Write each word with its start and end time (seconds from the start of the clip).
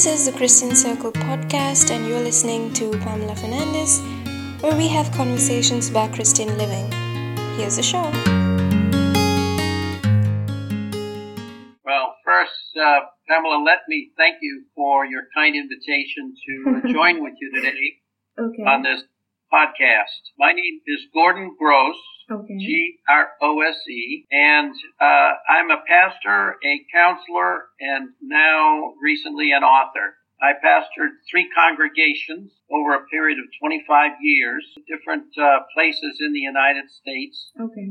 This 0.00 0.20
is 0.20 0.32
the 0.32 0.32
Christian 0.32 0.74
Circle 0.74 1.12
podcast, 1.12 1.90
and 1.90 2.08
you're 2.08 2.22
listening 2.24 2.72
to 2.72 2.90
Pamela 3.00 3.36
Fernandez, 3.36 4.00
where 4.62 4.74
we 4.74 4.88
have 4.88 5.12
conversations 5.12 5.90
about 5.90 6.14
Christian 6.14 6.56
living. 6.56 6.90
Here's 7.58 7.76
the 7.76 7.82
show. 7.82 8.00
Well, 11.84 12.16
first, 12.24 12.72
uh, 12.80 13.00
Pamela, 13.28 13.62
let 13.62 13.80
me 13.88 14.10
thank 14.16 14.36
you 14.40 14.64
for 14.74 15.04
your 15.04 15.24
kind 15.36 15.54
invitation 15.54 16.32
to 16.46 16.92
join 16.94 17.22
with 17.22 17.34
you 17.38 17.52
today 17.52 18.00
Okay. 18.38 18.62
on 18.62 18.82
this 18.82 19.02
podcast. 19.52 20.32
My 20.38 20.52
name 20.52 20.80
is 20.86 21.00
Gordon 21.12 21.54
Grose, 21.58 22.00
Okay. 22.30 22.58
G 22.58 22.98
R 23.08 23.28
O 23.42 23.60
S 23.60 23.76
E, 23.88 24.26
and 24.30 24.72
uh, 25.00 25.32
I'm 25.48 25.70
a 25.70 25.82
pastor, 25.86 26.56
a 26.64 26.80
counselor, 26.94 27.66
and 27.80 28.10
now 28.22 28.94
recently 29.02 29.50
an 29.52 29.64
author. 29.64 30.14
I 30.40 30.52
pastored 30.64 31.20
three 31.30 31.50
congregations 31.54 32.52
over 32.70 32.94
a 32.94 33.04
period 33.12 33.38
of 33.38 33.44
25 33.60 34.12
years, 34.22 34.64
different 34.88 35.26
uh, 35.36 35.60
places 35.74 36.18
in 36.20 36.32
the 36.32 36.40
United 36.40 36.90
States. 36.90 37.50
Okay. 37.60 37.90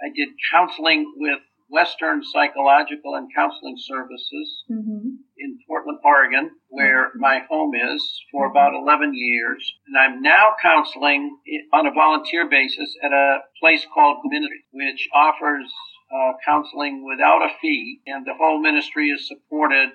I 0.00 0.14
did 0.14 0.28
counseling 0.52 1.12
with 1.16 1.40
Western 1.68 2.22
Psychological 2.22 3.14
and 3.16 3.28
Counseling 3.34 3.76
Services 3.78 4.64
Mm-hmm. 4.70 5.08
in 5.38 5.58
Portland, 5.68 5.98
Oregon, 6.04 6.50
where 6.68 7.10
my 7.16 7.40
home 7.50 7.72
is, 7.74 8.02
for 8.32 8.46
about 8.50 8.74
11 8.74 9.12
years. 9.14 9.74
And 9.86 9.96
I'm 9.98 10.22
now 10.22 10.54
counseling 10.62 11.36
on 11.72 11.86
a 11.86 11.92
volunteer 11.92 12.48
basis 12.48 12.94
at 13.02 13.12
a 13.12 13.38
place 13.60 13.84
called 13.94 14.18
Ministry, 14.24 14.64
which 14.72 15.08
offers 15.14 15.70
uh, 16.14 16.32
counseling 16.44 17.04
without 17.04 17.42
a 17.42 17.48
fee, 17.60 18.00
and 18.06 18.24
the 18.24 18.34
whole 18.34 18.60
ministry 18.60 19.08
is 19.10 19.26
supported 19.28 19.90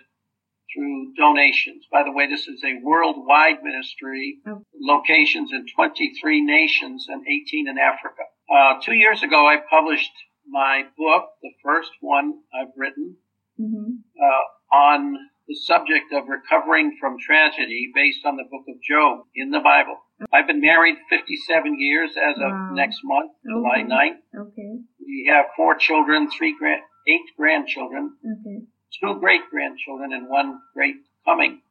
through 0.74 1.14
donations. 1.18 1.86
By 1.92 2.04
the 2.04 2.12
way, 2.12 2.28
this 2.28 2.48
is 2.48 2.62
a 2.64 2.80
worldwide 2.84 3.62
ministry, 3.64 4.38
Oh. 4.48 4.64
locations 4.80 5.52
in 5.52 5.66
23 5.76 6.42
nations 6.42 7.08
and 7.10 7.24
18 7.28 7.68
in 7.68 7.78
Africa. 7.78 8.24
Uh, 8.54 8.80
two 8.82 8.94
years 8.94 9.22
ago, 9.24 9.48
I 9.48 9.58
published 9.70 10.12
my 10.52 10.84
book, 10.98 11.30
the 11.42 11.52
first 11.64 11.92
one 12.02 12.34
I've 12.54 12.74
written, 12.78 13.16
Mm-hmm. 13.60 13.92
uh, 14.18 14.76
on 14.76 15.14
the 15.48 15.56
subject 15.68 16.12
of 16.14 16.24
recovering 16.28 16.98
from 17.00 17.18
tragedy 17.20 17.92
based 17.94 18.26
on 18.26 18.38
the 18.38 18.46
book 18.50 18.64
of 18.70 18.82
Job 18.82 19.26
in 19.36 19.52
the 19.52 19.60
Bible. 19.60 19.98
I've 20.34 20.48
been 20.48 20.62
married 20.62 20.96
57 21.10 21.76
years 21.80 22.12
as 22.18 22.38
of 22.38 22.50
Wow. 22.52 22.72
next 22.74 23.00
month, 23.04 23.32
July 23.46 23.80
Okay. 23.82 23.88
9th. 23.88 24.48
Okay. 24.48 24.72
We 25.00 25.26
have 25.30 25.46
four 25.56 25.76
children, 25.76 26.30
three 26.32 26.56
grand, 26.58 26.82
eight 27.08 27.28
grandchildren, 27.38 28.16
Okay. 28.24 28.66
two 29.00 29.20
great 29.20 29.42
grandchildren, 29.52 30.14
and 30.14 30.28
one 30.30 30.60
great 30.74 30.96
coming. 31.26 31.62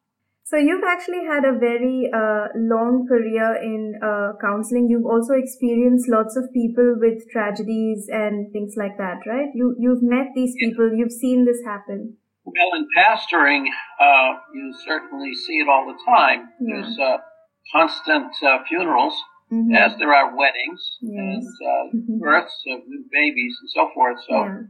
So 0.44 0.56
you've 0.56 0.82
actually 0.84 1.24
had 1.26 1.44
a 1.44 1.56
very 1.58 2.10
uh, 2.12 2.48
long 2.56 3.06
career 3.06 3.54
in 3.62 3.94
uh, 4.02 4.32
counseling. 4.40 4.88
You've 4.88 5.06
also 5.06 5.34
experienced 5.34 6.08
lots 6.08 6.36
of 6.36 6.44
people 6.52 6.96
with 6.98 7.22
tragedies 7.30 8.08
and 8.10 8.50
things 8.52 8.74
like 8.76 8.96
that, 8.98 9.18
right? 9.26 9.46
You 9.54 9.76
you've 9.78 10.02
met 10.02 10.28
these 10.34 10.54
people. 10.58 10.90
You've 10.92 11.12
seen 11.12 11.44
this 11.44 11.62
happen. 11.64 12.16
Well, 12.44 12.70
in 12.74 12.86
pastoring, 12.98 13.66
uh, 14.00 14.30
you 14.52 14.74
certainly 14.84 15.34
see 15.34 15.58
it 15.60 15.68
all 15.68 15.86
the 15.86 15.98
time. 16.04 16.48
Yeah. 16.60 16.82
There's 16.82 16.98
uh, 16.98 17.18
constant 17.72 18.32
uh, 18.42 18.58
funerals, 18.66 19.14
Mhm. 19.52 19.76
as 19.76 19.96
there 19.98 20.12
are 20.14 20.34
weddings 20.36 20.82
Yes. 21.02 21.44
and 21.44 21.46
uh, 21.72 21.84
Mhm. 21.96 22.18
births 22.20 22.58
of 22.72 22.78
new 22.88 23.04
babies 23.12 23.54
and 23.60 23.70
so 23.70 23.90
forth. 23.94 24.18
So. 24.28 24.34
Yeah. 24.34 24.62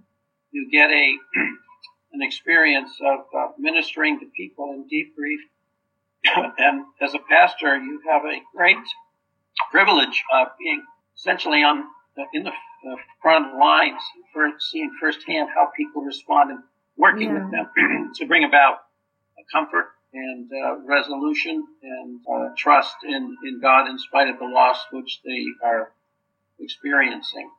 you 0.52 0.68
get 0.72 0.90
a 0.90 1.06
an 2.14 2.22
experience 2.22 2.90
of 3.12 3.20
uh, 3.40 3.48
ministering 3.56 4.18
to 4.18 4.26
people 4.36 4.72
in 4.74 4.84
deep 4.88 5.14
grief. 5.16 5.40
and 6.58 6.84
as 7.00 7.14
a 7.14 7.18
pastor, 7.28 7.76
you 7.76 8.00
have 8.08 8.22
a 8.24 8.40
great 8.54 8.76
privilege 9.70 10.22
of 10.32 10.48
being 10.58 10.82
essentially 11.16 11.62
on 11.62 11.84
in 12.34 12.44
the 12.44 12.52
front 13.22 13.58
lines, 13.58 14.00
for 14.32 14.50
seeing 14.58 14.90
firsthand 15.00 15.48
how 15.54 15.70
people 15.76 16.02
respond 16.02 16.50
and 16.50 16.60
working 16.96 17.32
with 17.32 17.50
them 17.50 18.12
to 18.14 18.26
bring 18.26 18.44
about 18.44 18.78
comfort 19.52 19.92
and 20.12 20.50
uh, 20.52 20.76
resolution 20.84 21.64
and 21.82 22.20
uh, 22.30 22.48
trust 22.56 22.96
in, 23.04 23.36
in 23.44 23.60
God 23.60 23.88
in 23.88 23.98
spite 23.98 24.28
of 24.28 24.38
the 24.38 24.44
loss 24.44 24.84
which 24.92 25.20
they 25.24 25.44
are 25.64 25.92
experiencing. 26.58 27.50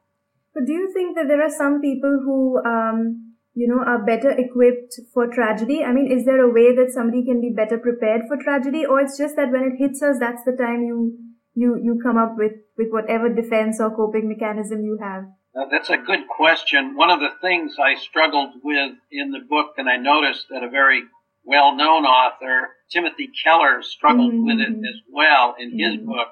But 0.53 0.65
do 0.65 0.73
you 0.73 0.91
think 0.93 1.15
that 1.15 1.27
there 1.27 1.41
are 1.41 1.49
some 1.49 1.81
people 1.81 2.19
who, 2.23 2.61
um, 2.65 3.30
you 3.53 3.67
know, 3.67 3.83
are 3.83 4.03
better 4.05 4.29
equipped 4.31 4.99
for 5.13 5.27
tragedy? 5.27 5.83
I 5.83 5.91
mean, 5.91 6.11
is 6.11 6.25
there 6.25 6.41
a 6.41 6.51
way 6.51 6.75
that 6.75 6.91
somebody 6.91 7.25
can 7.25 7.41
be 7.41 7.49
better 7.49 7.77
prepared 7.77 8.21
for 8.27 8.37
tragedy, 8.37 8.85
or 8.85 9.01
it's 9.01 9.17
just 9.17 9.35
that 9.35 9.51
when 9.51 9.63
it 9.63 9.77
hits 9.77 10.01
us, 10.01 10.17
that's 10.19 10.43
the 10.45 10.53
time 10.53 10.83
you 10.83 11.17
you 11.53 11.77
you 11.83 11.99
come 12.01 12.17
up 12.17 12.35
with 12.37 12.53
with 12.77 12.87
whatever 12.91 13.27
defense 13.29 13.79
or 13.79 13.95
coping 13.95 14.29
mechanism 14.29 14.83
you 14.83 14.97
have? 15.01 15.23
Now, 15.53 15.65
that's 15.69 15.89
a 15.89 15.97
good 15.97 16.27
question. 16.29 16.95
One 16.95 17.09
of 17.09 17.19
the 17.19 17.31
things 17.41 17.75
I 17.77 17.95
struggled 17.95 18.53
with 18.63 18.93
in 19.11 19.31
the 19.31 19.39
book, 19.39 19.73
and 19.77 19.89
I 19.89 19.97
noticed 19.97 20.45
that 20.49 20.63
a 20.63 20.69
very 20.69 21.03
well 21.43 21.75
known 21.75 22.05
author, 22.05 22.69
Timothy 22.89 23.29
Keller, 23.43 23.81
struggled 23.81 24.31
Mhm, 24.33 24.45
with 24.45 24.59
it 24.61 24.69
mhm. 24.69 24.87
as 24.87 25.01
well 25.09 25.55
in 25.59 25.71
his 25.77 25.97
Mhm. 25.97 26.05
book 26.05 26.29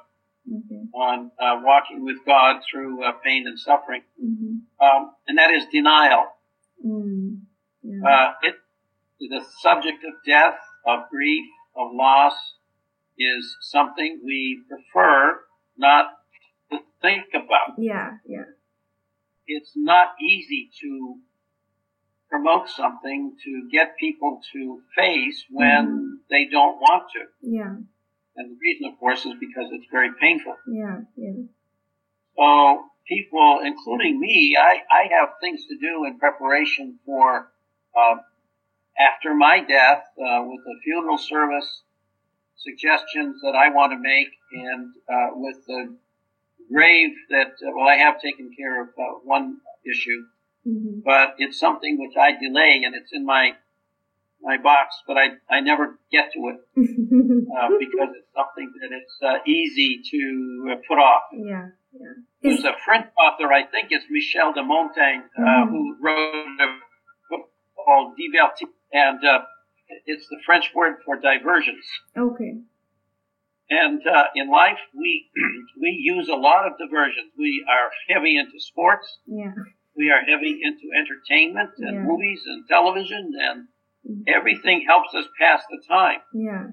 Okay. 0.48 0.84
on 0.94 1.32
uh, 1.38 1.62
walking 1.64 2.06
with 2.06 2.24
God 2.26 2.62
through 2.72 3.04
uh, 3.04 3.12
pain 3.24 3.46
and 3.46 3.60
suffering, 3.60 4.04
hmm 4.18 4.60
um, 4.80 5.12
and 5.28 5.38
that 5.38 5.52
is 5.52 5.66
denial. 5.66 6.26
Mm. 6.86 7.42
Yeah. 7.84 8.02
Uh, 8.08 8.32
it, 8.44 8.56
the 9.20 9.42
subject 9.62 10.04
of 10.04 10.14
death, 10.26 10.58
of 10.86 11.10
grief, 11.10 11.46
of 11.76 11.90
loss 11.94 12.36
is 13.18 13.58
something 13.62 14.22
we 14.24 14.62
prefer 14.68 15.40
not 15.78 16.12
to 16.72 16.80
think 17.02 17.26
about. 17.34 17.76
yeah. 17.78 18.18
Yeah. 18.26 18.44
it's 19.48 19.72
not 19.76 20.10
easy 20.22 20.70
to 20.82 21.16
promote 22.30 22.70
something 22.70 23.36
to 23.44 23.68
get 23.72 23.98
people 23.98 24.40
to 24.54 24.82
face 24.96 25.44
when 25.50 26.20
they 26.30 26.46
don't 26.46 26.78
want 26.78 27.10
to. 27.14 27.22
Yeah. 27.42 27.76
And 28.36 28.52
the 28.52 28.58
reason, 28.62 28.88
of 28.94 29.00
course, 29.00 29.26
is 29.26 29.34
because 29.40 29.68
it's 29.72 29.88
very 29.92 30.12
painful. 30.22 30.56
Yeah. 30.68 31.00
Yeah. 31.16 31.44
So 32.38 32.89
people, 33.08 33.60
including 33.64 34.20
me, 34.20 34.56
I, 34.60 34.82
I 34.92 35.08
have 35.20 35.30
things 35.42 35.66
to 35.68 35.78
do 35.78 36.06
in 36.06 36.20
preparation 36.20 37.00
for 37.06 37.52
uh, 37.98 38.16
after 39.00 39.34
my 39.34 39.60
death 39.62 40.04
uh, 40.18 40.44
with 40.46 40.62
the 40.66 40.76
funeral 40.84 41.18
service, 41.18 41.82
suggestions 42.58 43.42
that 43.42 43.56
I 43.56 43.70
want 43.70 43.94
to 43.94 43.98
make, 43.98 44.28
and 44.52 44.94
uh, 45.10 45.28
with 45.36 45.66
the 45.66 45.96
grave 46.72 47.12
that, 47.30 47.48
uh, 47.48 47.72
well, 47.76 47.88
I 47.88 47.96
have 47.96 48.22
taken 48.22 48.52
care 48.58 48.82
of 48.84 48.90
uh, 48.90 49.20
one 49.24 49.58
issue. 49.90 50.26
hmm 50.66 51.00
but 51.04 51.36
it's 51.38 51.58
something 51.58 51.98
which 51.98 52.16
I 52.20 52.32
delay 52.38 52.82
and 52.86 52.94
it's 52.94 53.12
in 53.14 53.26
my 53.26 53.54
my 54.42 54.58
box, 54.58 54.96
but 55.08 55.18
I, 55.18 55.28
I 55.50 55.60
never 55.62 56.00
get 56.12 56.32
to 56.34 56.40
it 56.52 56.60
uh, 56.78 57.70
because 57.80 58.10
it's 58.18 58.32
something 58.36 58.72
that 58.82 58.92
it's 58.92 59.18
uh, 59.22 59.40
easy 59.46 60.02
to 60.12 60.72
uh, 60.72 60.76
put 60.88 60.98
off. 60.98 61.24
yeah. 61.34 61.68
Yeah. 61.94 62.14
There's 62.42 62.64
a 62.64 62.74
French 62.86 63.08
author, 63.18 63.52
I 63.52 63.64
think 63.66 63.88
it's 63.92 64.06
Michel 64.10 64.54
de 64.54 64.64
Montaigne, 64.64 65.24
uh, 65.38 65.42
Mhm. 65.42 65.70
who 65.70 65.98
wrote 66.00 66.48
a 66.62 66.80
book 67.30 67.52
called 67.76 68.18
Diverti, 68.18 68.66
and 68.94 69.24
uh, 69.26 69.44
it's 70.06 70.28
the 70.30 70.40
French 70.46 70.74
word 70.74 70.98
for 71.04 71.18
diversions. 71.18 71.86
okay. 72.18 72.62
And 73.72 74.02
uh, 74.08 74.28
in 74.36 74.50
life, 74.50 74.80
we 74.96 75.30
we 75.82 75.90
use 75.92 76.28
a 76.28 76.36
lot 76.36 76.66
of 76.66 76.78
diversions. 76.80 77.32
We 77.38 77.64
are 77.70 77.92
heavy 78.08 78.36
into 78.38 78.60
sports. 78.60 79.20
Yeah. 79.28 79.54
We 79.96 80.10
are 80.10 80.22
heavy 80.22 80.60
into 80.64 80.90
entertainment 80.96 81.72
and 81.78 81.98
Yeah. 81.98 82.02
movies 82.04 82.42
and 82.48 82.68
television, 82.68 83.32
and 83.40 83.68
Mhm. 84.10 84.24
everything 84.28 84.86
helps 84.88 85.14
us 85.14 85.28
pass 85.38 85.62
the 85.70 85.84
time 85.88 86.22
Yeah. 86.34 86.68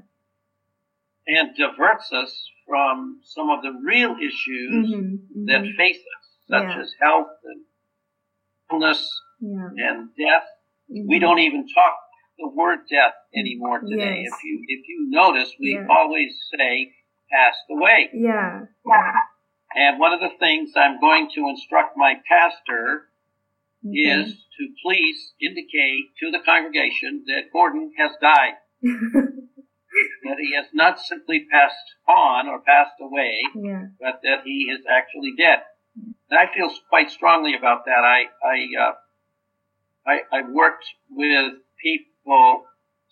And 1.27 1.57
diverts 1.57 2.13
us 2.13 2.33
from 2.67 3.21
some 3.25 3.51
of 3.51 3.63
the 3.63 3.73
real 3.85 4.17
issues 4.21 4.87
hmm 4.95 5.17
that 5.47 5.63
face 5.77 5.99
us, 5.99 6.27
such 6.49 6.63
Yeah. 6.75 6.81
as 6.81 6.93
health 7.01 7.29
and 7.45 7.61
illness 8.73 9.03
Yeah. 9.41 9.69
and 9.77 10.15
death. 10.17 10.47
Mhm. 10.91 11.07
We 11.09 11.19
don't 11.19 11.39
even 11.39 11.69
talk 11.69 11.97
the 12.39 12.49
word 12.49 12.81
death 12.89 13.15
anymore 13.35 13.81
today. 13.81 14.23
Yes. 14.23 14.33
If 14.35 14.45
you 14.45 14.65
if 14.69 14.89
you 14.89 15.07
notice, 15.11 15.55
we 15.59 15.75
Yeah. 15.75 15.87
always 15.89 16.33
say 16.55 16.93
passed 17.31 17.65
away. 17.71 18.11
Yeah. 18.13 18.67
And 19.75 19.99
one 19.99 20.13
of 20.13 20.21
the 20.21 20.31
things 20.39 20.73
I'm 20.77 20.99
going 21.01 21.29
to 21.35 21.49
instruct 21.49 21.97
my 21.97 22.15
pastor 22.29 23.09
Okay. 23.87 23.99
is 23.99 24.47
to 24.59 24.75
please 24.83 25.35
indicate 25.41 26.17
to 26.21 26.31
the 26.31 26.41
congregation 26.41 27.25
that 27.27 27.51
Gordon 27.53 27.93
has 27.99 28.13
died, 28.21 28.57
that 30.25 30.39
he 30.39 30.55
has 30.55 30.67
not 30.73 31.01
simply 31.01 31.47
passed 31.51 31.89
on 32.09 32.49
or 32.49 32.61
passed 32.61 32.99
away, 33.01 33.39
yeah. 33.55 33.85
but 34.01 34.21
that 34.23 34.43
he 34.45 34.69
is 34.71 34.81
actually 34.91 35.35
dead. 35.37 35.61
And 36.31 36.39
I 36.39 36.53
feel 36.53 36.71
quite 36.89 37.11
strongly 37.11 37.55
about 37.57 37.85
that. 37.87 38.05
I 38.05 38.25
I 38.45 38.67
uh, 38.81 38.93
I, 40.07 40.21
I 40.33 40.43
worked 40.51 40.85
with 41.11 41.55
people 41.83 42.65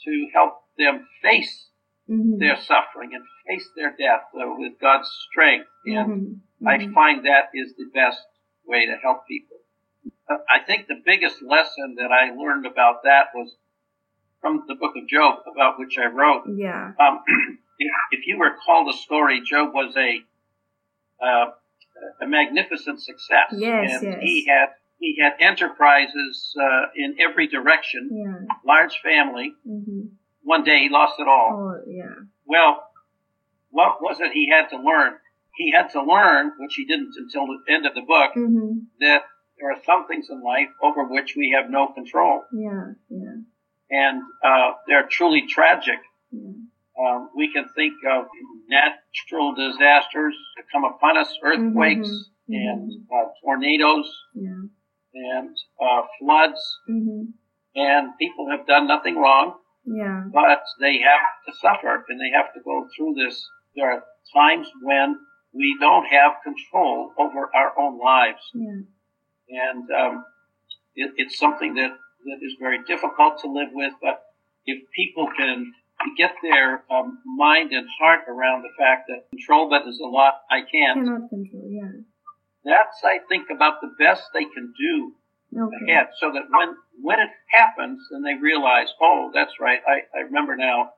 to 0.05 0.29
help 0.35 0.55
them 0.79 1.07
face 1.23 1.71
Mm-hmm. 2.07 2.37
their 2.39 2.57
suffering 2.61 3.15
and 3.15 3.25
face 3.49 3.67
their 3.77 3.97
death 3.97 4.29
uh, 4.37 4.45
with 4.59 4.79
God's 4.79 5.09
strength. 5.31 5.69
And 5.87 6.11
Mhm. 6.11 6.41
I 6.69 6.77
Mhm. 6.77 6.93
find 6.93 7.25
that 7.25 7.49
is 7.55 7.75
the 7.77 7.87
best 7.95 8.23
way 8.67 8.85
to 8.85 8.97
help 8.99 9.27
people. 9.27 9.57
Uh, 10.29 10.37
I 10.51 10.59
think 10.59 10.87
the 10.87 11.01
biggest 11.03 11.41
lesson 11.41 11.95
that 11.95 12.13
I 12.13 12.29
learned 12.33 12.67
about 12.67 13.05
that 13.05 13.29
was 13.35 13.57
from 14.45 14.63
the 14.69 14.75
book 14.75 14.93
of 14.95 15.09
Job, 15.09 15.39
about 15.51 15.79
which 15.79 15.97
I 15.97 16.07
wrote. 16.07 16.43
Yeah. 16.55 16.93
Um, 17.01 17.21
if, 17.79 17.91
if 18.11 18.27
you 18.27 18.39
recall 18.39 18.85
the 18.85 18.93
story, 18.93 19.41
Job 19.41 19.73
was 19.73 19.95
a 19.97 20.21
uh, 21.25 21.47
a 22.21 22.27
magnificent 22.27 23.01
success, 23.01 23.49
Yes, 23.53 23.93
and 23.95 24.03
yes. 24.03 24.19
he 24.23 24.47
had 24.47 24.67
he 24.99 25.17
had 25.21 25.33
enterprises 25.41 26.55
uh, 26.61 26.87
in 26.95 27.17
every 27.21 27.47
direction, 27.47 28.11
Yeah. 28.13 28.55
large 28.67 28.99
family. 29.03 29.55
Mm-hmm. 29.67 30.01
One 30.43 30.63
day 30.65 30.81
he 30.81 30.89
lost 30.91 31.15
it 31.19 31.27
all. 31.27 31.51
Oh, 31.75 31.83
yeah. 31.87 32.15
Well, 32.45 32.85
what 33.71 34.03
was 34.03 34.21
it 34.21 34.33
he 34.33 34.51
had 34.51 34.69
to 34.71 34.77
learn? 34.77 35.15
He 35.57 35.71
had 35.73 35.89
to 35.93 36.03
learn, 36.03 36.53
which 36.59 36.75
he 36.75 36.85
didn't 36.85 37.15
until 37.17 37.47
the 37.47 37.73
end 37.73 37.87
of 37.87 37.95
the 37.95 38.03
book, 38.03 38.33
Mm-hmm. 38.37 38.81
that 39.01 39.23
there 39.59 39.71
are 39.71 39.81
some 39.87 40.07
things 40.07 40.27
in 40.29 40.43
life 40.43 40.69
over 40.83 41.05
which 41.05 41.35
we 41.37 41.55
have 41.57 41.71
no 41.71 41.87
control, 41.95 42.43
Yeah. 42.53 42.93
Yeah. 43.09 43.37
And 44.03 44.17
uh, 44.51 44.69
they're 44.87 45.09
truly 45.19 45.43
tragic. 45.57 46.01
Um, 47.03 47.21
we 47.41 47.47
can 47.55 47.67
think 47.79 47.95
of 48.15 48.23
natural 48.69 49.55
disasters 49.55 50.35
that 50.57 50.65
come 50.73 50.85
upon 50.93 51.17
us, 51.23 51.31
earthquakes 51.43 52.09
Mhm, 52.49 52.55
and 52.63 52.83
uh, 53.17 53.27
tornadoes 53.43 54.09
Yeah. 54.47 54.63
and 55.33 55.57
uh, 55.87 56.03
floods, 56.19 56.63
Mm-hmm. 56.95 57.23
and 57.89 58.05
people 58.23 58.45
have 58.53 58.65
done 58.75 58.87
nothing 58.95 59.17
wrong, 59.23 59.49
Yeah. 59.85 60.21
but 60.41 60.63
they 60.85 60.95
have 61.11 61.27
to 61.47 61.53
suffer 61.65 61.93
and 62.09 62.19
they 62.23 62.31
have 62.39 62.51
to 62.55 62.61
go 62.71 62.77
through 62.93 63.15
this. 63.23 63.37
There 63.77 63.89
are 63.93 64.03
times 64.41 64.67
when 64.89 65.09
we 65.61 65.69
don't 65.85 66.07
have 66.19 66.33
control 66.49 66.97
over 67.23 67.43
our 67.61 67.71
own 67.83 67.95
lives, 68.13 68.45
Yeah. 68.55 68.83
and 69.67 69.85
um, 70.01 70.15
it, 71.03 71.11
it's 71.17 71.39
something 71.45 71.75
that, 71.81 71.93
that 72.25 72.39
is 72.43 72.55
very 72.61 72.79
difficult 72.85 73.39
to 73.43 73.49
live 73.51 73.69
with. 73.73 73.93
But 74.03 74.23
if 74.67 74.83
people 74.95 75.29
can 75.37 75.73
get 76.17 76.33
their 76.43 76.83
um, 76.91 77.19
mind 77.37 77.73
and 77.73 77.87
heart 78.01 78.21
around 78.29 78.63
the 78.63 78.73
fact 78.79 79.09
that 79.09 79.29
control 79.31 79.69
that 79.71 79.87
is 79.89 80.01
a 80.01 80.07
lot 80.07 80.35
I 80.51 80.61
can't, 80.71 80.99
Cannot 81.05 81.29
control. 81.31 81.69
Yeah. 81.71 81.91
that's 82.65 82.99
I 83.05 83.19
think 83.29 83.49
about 83.51 83.81
the 83.81 83.93
best 83.99 84.23
they 84.33 84.45
can 84.45 84.73
do 84.79 85.13
Okay. 85.57 85.93
ahead, 85.93 86.09
so 86.19 86.33
that 86.33 86.43
when 86.51 86.75
when 87.01 87.21
it 87.21 87.31
happens, 87.47 88.01
then 88.11 88.23
they 88.23 88.35
realize, 88.35 88.89
oh, 89.01 89.31
that's 89.33 89.61
right. 89.61 89.79
I, 89.87 90.03
I 90.19 90.23
remember 90.23 90.57
now. 90.57 90.91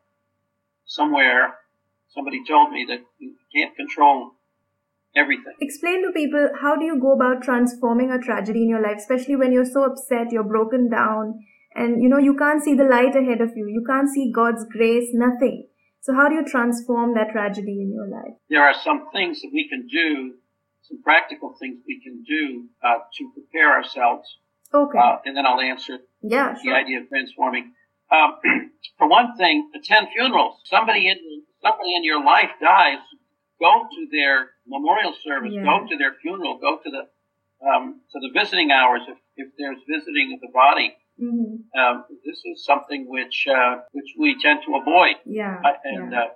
Somewhere, 0.86 1.58
somebody 2.14 2.42
told 2.46 2.70
me 2.70 2.86
that 2.88 3.00
you 3.18 3.34
can't 3.54 3.74
control 3.76 4.32
everything. 5.16 5.54
Explain 5.60 6.04
to 6.06 6.12
people 6.12 6.48
how 6.60 6.76
do 6.76 6.84
you 6.84 7.00
go 7.00 7.12
about 7.12 7.42
transforming 7.42 8.10
a 8.10 8.18
tragedy 8.18 8.62
in 8.62 8.68
your 8.68 8.82
life, 8.82 8.98
especially 8.98 9.36
when 9.36 9.52
you're 9.52 9.64
so 9.76 9.84
upset, 9.84 10.30
you're 10.32 10.44
broken 10.56 10.88
down, 10.90 11.40
and 11.74 12.02
you 12.02 12.08
know 12.08 12.18
you 12.18 12.36
can't 12.36 12.62
see 12.62 12.74
the 12.74 12.84
light 12.84 13.16
ahead 13.16 13.40
of 13.40 13.50
you. 13.56 13.66
You 13.68 13.84
can't 13.86 14.08
see 14.08 14.30
God's 14.34 14.64
grace, 14.70 15.08
nothing. 15.12 15.66
So 16.00 16.14
how 16.14 16.28
do 16.28 16.36
you 16.36 16.44
transform 16.44 17.14
that 17.14 17.30
tragedy 17.32 17.80
in 17.82 17.92
your 17.92 18.08
life? 18.08 18.34
There 18.48 18.62
are 18.62 18.74
some 18.74 19.06
things 19.12 19.40
that 19.42 19.50
we 19.52 19.68
can 19.68 19.86
do, 19.88 20.34
some 20.82 21.02
practical 21.02 21.56
things 21.58 21.78
we 21.86 22.00
can 22.00 22.22
do 22.22 22.66
uh, 22.82 22.98
to 23.18 23.30
prepare 23.34 23.72
ourselves, 23.72 24.38
Okay. 24.72 24.98
uh, 24.98 25.16
and 25.24 25.36
then 25.36 25.44
I'll 25.46 25.60
answer 25.60 25.98
yeah. 26.22 26.54
the 26.54 26.60
Sure. 26.62 26.74
idea 26.76 27.00
of 27.00 27.08
transforming. 27.08 27.72
Um, 28.12 28.36
for 28.98 29.08
one 29.08 29.36
thing, 29.36 29.68
attend 29.74 30.08
funerals. 30.14 30.60
Somebody 30.64 31.08
in 31.08 31.18
somebody 31.60 31.96
in 31.96 32.04
your 32.04 32.22
life 32.24 32.50
dies. 32.60 32.98
Go 33.60 33.86
to 33.90 34.08
their 34.12 34.50
memorial 34.66 35.14
service. 35.24 35.52
Yeah. 35.52 35.64
Go 35.64 35.86
to 35.88 35.96
their 35.96 36.14
funeral. 36.20 36.58
Go 36.58 36.78
to 36.84 36.90
the 36.90 37.02
um, 37.66 38.00
to 38.12 38.20
the 38.20 38.30
visiting 38.38 38.70
hours 38.70 39.00
if, 39.08 39.16
if 39.36 39.48
there's 39.58 39.78
visiting 39.88 40.34
of 40.34 40.40
the 40.40 40.52
body. 40.52 40.94
Mm-hmm. 41.20 41.78
Um, 41.80 42.04
this 42.24 42.38
is 42.44 42.64
something 42.64 43.06
which 43.08 43.46
uh, 43.50 43.76
which 43.92 44.10
we 44.18 44.36
tend 44.42 44.60
to 44.66 44.76
avoid, 44.76 45.16
Yeah. 45.24 45.56
uh, 45.64 45.72
and 45.84 46.12
yeah. 46.12 46.20
uh, 46.20 46.26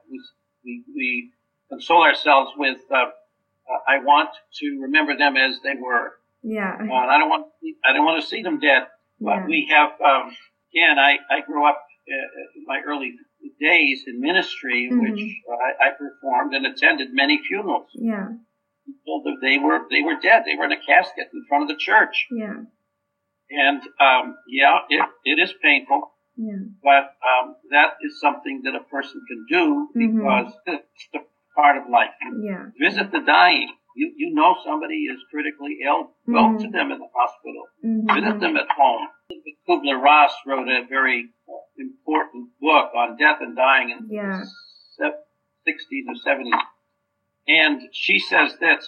we, 0.65 0.85
we 0.95 1.31
console 1.69 2.03
ourselves 2.03 2.53
with. 2.57 2.79
Uh, 2.91 2.97
uh, 2.97 3.79
I 3.87 3.99
want 3.99 4.31
to 4.61 4.79
remember 4.81 5.17
them 5.17 5.37
as 5.37 5.61
they 5.63 5.75
were. 5.81 6.15
yeah. 6.43 6.75
Uh, 6.81 6.83
and 6.83 7.11
I 7.11 7.19
don't 7.19 7.29
want 7.29 7.47
I 7.85 7.93
don't 7.93 8.05
want 8.07 8.23
to 8.23 8.27
see 8.27 8.43
them 8.43 8.59
dead. 8.59 8.87
But 9.21 9.41
Yeah. 9.41 9.47
we 9.47 9.69
have, 9.71 9.91
um, 10.01 10.35
again, 10.73 10.99
I, 10.99 11.19
I 11.31 11.43
grew 11.43 11.69
up 11.69 11.85
in 12.07 12.65
my 12.67 12.81
early 12.87 13.13
days 13.61 14.05
in 14.07 14.21
ministry, 14.21 14.89
in 14.91 15.01
which 15.03 15.21
I, 15.51 15.89
I 15.89 15.91
performed 15.91 16.55
and 16.55 16.67
attended 16.67 17.09
many 17.13 17.41
funerals. 17.47 17.89
Yeah. 17.95 18.29
That 19.07 19.37
they 19.43 19.59
were 19.59 19.81
they 19.91 20.03
were 20.03 20.17
dead. 20.21 20.43
They 20.47 20.57
were 20.59 20.65
in 20.65 20.73
a 20.73 20.81
casket 20.85 21.29
in 21.33 21.45
front 21.49 21.63
of 21.65 21.69
the 21.69 21.77
church, 21.77 22.27
Yeah. 22.31 22.63
and 23.51 23.81
um, 24.01 24.37
yeah, 24.49 24.79
it, 24.89 25.05
it 25.25 25.39
is 25.43 25.53
painful, 25.63 26.13
Yeah. 26.37 26.57
but 26.83 27.15
um, 27.31 27.57
that 27.71 27.95
is 28.03 28.19
something 28.21 28.63
that 28.65 28.75
a 28.75 28.85
person 28.91 29.21
can 29.29 29.47
do 29.49 29.89
Mhm. 29.95 30.17
because 30.17 30.53
it's 30.67 31.09
a 31.15 31.19
part 31.55 31.77
of 31.77 31.89
life. 31.91 32.11
Yeah. 32.43 32.67
Visit 32.81 33.13
the 33.13 33.21
dying. 33.21 33.69
You 33.97 34.13
you 34.17 34.35
know 34.35 34.57
somebody 34.65 35.05
is 35.13 35.19
critically 35.31 35.79
ill. 35.85 36.15
Go 36.27 36.43
Mhm. 36.55 36.61
to 36.63 36.69
them 36.71 36.91
in 36.93 36.99
the 36.99 37.09
hospital. 37.15 37.65
Mm-hmm. 37.85 38.15
visit 38.21 38.41
them 38.41 38.57
at 38.57 38.69
home. 38.71 39.07
Kubler 39.69 40.01
Ross 40.01 40.33
wrote 40.47 40.69
a 40.69 40.87
very 40.89 41.29
important 41.79 42.49
book 42.61 42.91
on 42.95 43.17
death 43.17 43.39
and 43.41 43.57
dying 43.57 43.91
in 43.91 44.09
Yeah. 44.11 44.43
the 44.99 45.13
60s 45.67 46.05
or 46.09 46.15
70s. 46.17 46.61
And 47.49 47.83
she 47.93 48.19
says 48.19 48.57
that 48.61 48.83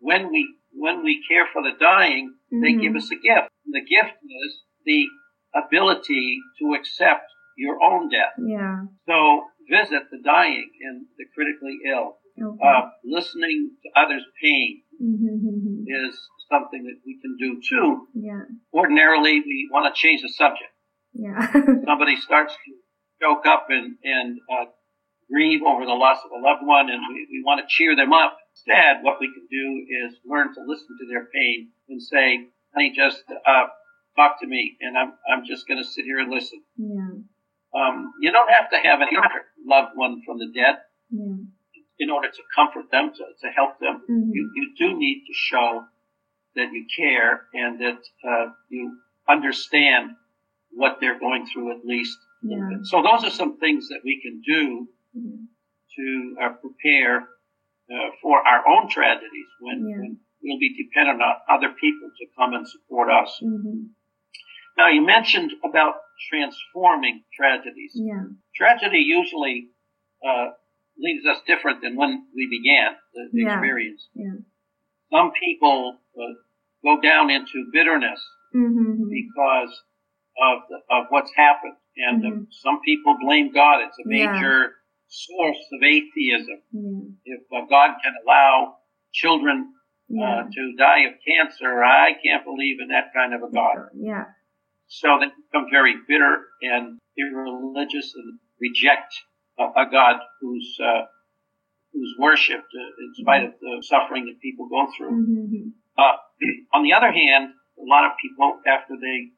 when 0.00 0.30
we 0.30 0.54
when 0.74 1.02
we 1.02 1.24
care 1.28 1.46
for 1.52 1.62
the 1.62 1.72
dying, 1.80 2.34
they 2.52 2.74
Mhm. 2.74 2.80
give 2.82 2.94
us 2.96 3.10
a 3.10 3.16
gift. 3.16 3.48
The 3.64 3.80
gift 3.80 4.18
is 4.22 4.62
the 4.84 5.08
ability 5.54 6.40
to 6.58 6.74
accept 6.74 7.24
your 7.56 7.82
own 7.82 8.08
death. 8.10 8.34
Yeah. 8.38 8.84
So 9.06 9.48
visit 9.68 10.10
the 10.10 10.18
dying 10.18 10.70
and 10.82 11.06
the 11.16 11.24
critically 11.34 11.78
ill. 11.86 12.18
Okay. 12.40 12.62
Uh, 12.68 12.90
listening 13.02 13.76
to 13.82 13.90
others' 13.98 14.26
pain 14.42 14.82
mm-hmm. 15.02 15.84
is 15.86 16.18
something 16.50 16.84
that 16.84 17.00
we 17.04 17.18
can 17.20 17.36
do 17.38 17.60
too. 17.60 18.08
Yeah. 18.14 18.42
Ordinarily, 18.72 19.40
we 19.40 19.68
want 19.72 19.92
to 19.92 19.98
change 19.98 20.22
the 20.22 20.28
subject. 20.28 20.70
Yeah. 21.12 21.52
somebody 21.86 22.16
starts 22.16 22.54
to 22.54 22.72
choke 23.20 23.46
up 23.46 23.66
and, 23.70 23.96
and 24.04 24.38
uh, 24.50 24.66
grieve 25.30 25.62
over 25.62 25.84
the 25.84 25.92
loss 25.92 26.18
of 26.24 26.30
a 26.30 26.40
loved 26.40 26.64
one, 26.64 26.90
and 26.90 27.00
we, 27.08 27.26
we 27.30 27.42
want 27.44 27.60
to 27.60 27.66
cheer 27.68 27.96
them 27.96 28.12
up. 28.12 28.38
Instead, 28.54 29.02
what 29.02 29.18
we 29.20 29.32
can 29.32 29.46
do 29.50 29.86
is 30.06 30.18
learn 30.24 30.54
to 30.54 30.60
listen 30.66 30.88
to 30.98 31.06
their 31.08 31.26
pain 31.34 31.70
and 31.88 32.02
say, 32.02 32.48
honey, 32.74 32.92
just 32.94 33.22
uh, 33.28 33.66
talk 34.16 34.40
to 34.40 34.46
me, 34.46 34.76
and 34.80 34.96
I'm, 34.96 35.12
I'm 35.30 35.44
just 35.46 35.66
going 35.68 35.82
to 35.82 35.88
sit 35.88 36.04
here 36.04 36.18
and 36.18 36.30
listen. 36.30 36.62
yeah. 36.76 37.22
Um, 37.74 38.14
you 38.22 38.32
don't 38.32 38.50
have 38.50 38.70
to 38.70 38.78
have 38.78 39.00
another 39.00 39.44
loved 39.66 39.92
one 39.94 40.22
from 40.24 40.38
the 40.38 40.46
dead 40.54 40.78
Yeah. 41.10 41.36
In 41.98 42.10
order 42.10 42.28
to 42.28 42.42
comfort 42.54 42.90
them, 42.90 43.10
to, 43.12 43.24
to 43.42 43.48
help 43.54 43.78
them. 43.80 44.02
Mhm. 44.08 44.30
You, 44.32 44.50
you 44.54 44.74
do 44.78 44.96
need 44.98 45.24
to 45.26 45.32
show 45.34 45.84
that 46.54 46.72
you 46.72 46.86
care 46.96 47.46
and 47.54 47.80
that 47.80 48.00
uh, 48.24 48.46
you 48.68 48.98
understand 49.28 50.12
what 50.70 50.98
they're 51.00 51.18
going 51.18 51.46
through 51.46 51.72
at 51.76 51.84
least. 51.84 52.16
Yeah. 52.42 52.68
So 52.84 53.02
those 53.02 53.24
are 53.24 53.30
some 53.30 53.58
things 53.58 53.88
that 53.88 54.00
we 54.04 54.20
can 54.22 54.40
do 54.46 54.88
Yeah. 55.14 55.42
to 55.96 56.36
uh, 56.42 56.52
prepare 56.64 57.16
uh, 57.90 58.10
for 58.22 58.36
our 58.46 58.62
own 58.68 58.88
tragedies 58.88 59.50
when, 59.60 59.78
Yeah. 59.88 59.96
when 59.98 60.20
we'll 60.42 60.58
be 60.58 60.74
dependent 60.84 61.20
on 61.22 61.34
other 61.48 61.70
people 61.70 62.10
to 62.18 62.26
come 62.36 62.52
and 62.54 62.68
support 62.68 63.10
us. 63.10 63.30
Mm-hmm. 63.42 63.78
Now 64.76 64.88
you 64.88 65.02
mentioned 65.04 65.52
about 65.64 65.94
transforming 66.30 67.24
tragedies. 67.34 67.92
Yeah. 67.94 68.24
Tragedy 68.54 68.98
usually 68.98 69.70
uh, 70.24 70.48
leaves 70.98 71.24
us 71.26 71.38
different 71.46 71.80
than 71.82 71.96
when 71.96 72.26
we 72.34 72.48
began 72.50 72.92
the, 73.14 73.28
the 73.32 73.42
Yeah. 73.42 73.54
experience. 73.54 74.08
Yeah. 74.14 74.38
Some 75.12 75.32
people 75.40 75.98
uh, 76.18 76.34
go 76.84 77.00
down 77.00 77.30
into 77.30 77.70
bitterness 77.72 78.20
Mm-hmm. 78.54 79.10
because 79.10 79.72
of 80.40 80.58
the, 80.70 80.76
of 80.90 81.04
what's 81.10 81.30
happened, 81.36 81.74
and 81.96 82.24
uh, 82.24 82.28
Mhm. 82.30 82.46
some 82.50 82.80
people 82.80 83.16
blame 83.20 83.52
God. 83.52 83.82
It's 83.82 83.98
a 83.98 84.08
Yeah. 84.08 84.32
major 84.32 84.74
source 85.08 85.62
of 85.74 85.82
atheism. 85.82 86.60
Yeah. 86.72 87.00
If 87.36 87.40
uh, 87.52 87.66
God 87.68 87.96
can 88.02 88.14
allow 88.24 88.78
children 89.12 89.74
Yeah. 90.08 90.24
uh, 90.24 90.42
to 90.50 90.74
die 90.78 91.00
of 91.00 91.14
cancer, 91.26 91.84
I 91.84 92.14
can't 92.24 92.42
believe 92.44 92.80
in 92.80 92.88
that 92.88 93.12
kind 93.12 93.34
of 93.34 93.42
a 93.42 93.50
God. 93.52 93.90
Yeah. 93.94 94.24
So 94.86 95.18
they 95.20 95.26
become 95.26 95.68
very 95.70 95.94
bitter 96.08 96.46
and 96.62 96.98
irreligious 97.18 98.14
and 98.14 98.38
reject 98.60 99.12
a, 99.58 99.82
a 99.82 99.90
God 99.90 100.16
who's 100.40 100.78
uh, 100.82 101.02
who's 101.92 102.14
worshipped 102.18 102.72
uh, 102.74 103.02
in 103.04 103.14
spite 103.14 103.44
of 103.44 103.52
the 103.60 103.82
suffering 103.82 104.26
that 104.26 104.40
people 104.40 104.68
go 104.68 104.86
through. 104.96 105.26
Mm-hmm. 105.26 105.68
Uh, 105.96 106.16
on 106.74 106.82
the 106.82 106.92
other 106.92 107.10
hand, 107.10 107.52
a 107.78 107.86
lot 107.88 108.04
of 108.04 108.12
people, 108.20 108.60
after 108.66 108.94
they 109.00 109.30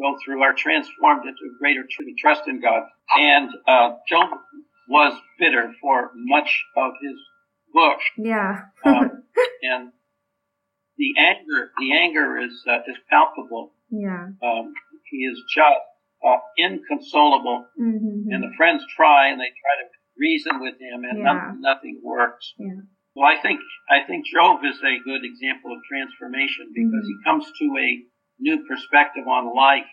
go 0.00 0.16
through 0.24 0.42
are 0.42 0.54
transformed 0.54 1.22
into 1.26 1.56
greater 1.58 1.84
trust 2.18 2.42
in 2.46 2.60
God. 2.60 2.82
And 3.16 3.50
uh, 3.66 3.96
Job 4.08 4.28
was 4.88 5.18
bitter 5.38 5.72
for 5.80 6.10
much 6.14 6.64
of 6.76 6.92
his 7.02 7.18
book. 7.72 7.98
Yeah. 8.16 8.60
um, 8.84 9.22
and 9.62 9.92
the 10.96 11.14
anger, 11.18 11.70
the 11.78 11.96
anger 11.96 12.38
is 12.38 12.62
uh, 12.68 12.78
is 12.86 12.96
palpable. 13.10 13.72
Yeah. 13.90 14.28
Um, 14.42 14.72
he 15.10 15.18
is 15.18 15.40
just 15.54 15.80
uh, 16.26 16.38
inconsolable, 16.58 17.66
Mm-hmm. 17.80 18.32
and 18.32 18.42
the 18.42 18.52
friends 18.56 18.82
try 18.96 19.28
and 19.28 19.38
they 19.40 19.50
try 19.62 19.74
to 19.80 19.86
reason 20.18 20.60
with 20.60 20.74
him, 20.80 21.04
and 21.04 21.18
Yeah. 21.18 21.24
nothing, 21.32 21.60
nothing 21.60 22.00
works. 22.02 22.54
Yeah. 22.58 22.80
Well, 23.14 23.26
I 23.28 23.36
think 23.40 23.60
I 23.90 23.98
think 24.06 24.26
Job 24.26 24.64
is 24.64 24.78
a 24.82 24.98
good 25.04 25.22
example 25.24 25.72
of 25.72 25.80
transformation 25.88 26.64
because 26.74 27.04
Mhm. 27.04 27.10
he 27.12 27.24
comes 27.24 27.44
to 27.60 27.66
a 27.78 27.88
new 28.40 28.66
perspective 28.66 29.26
on 29.26 29.54
life. 29.54 29.92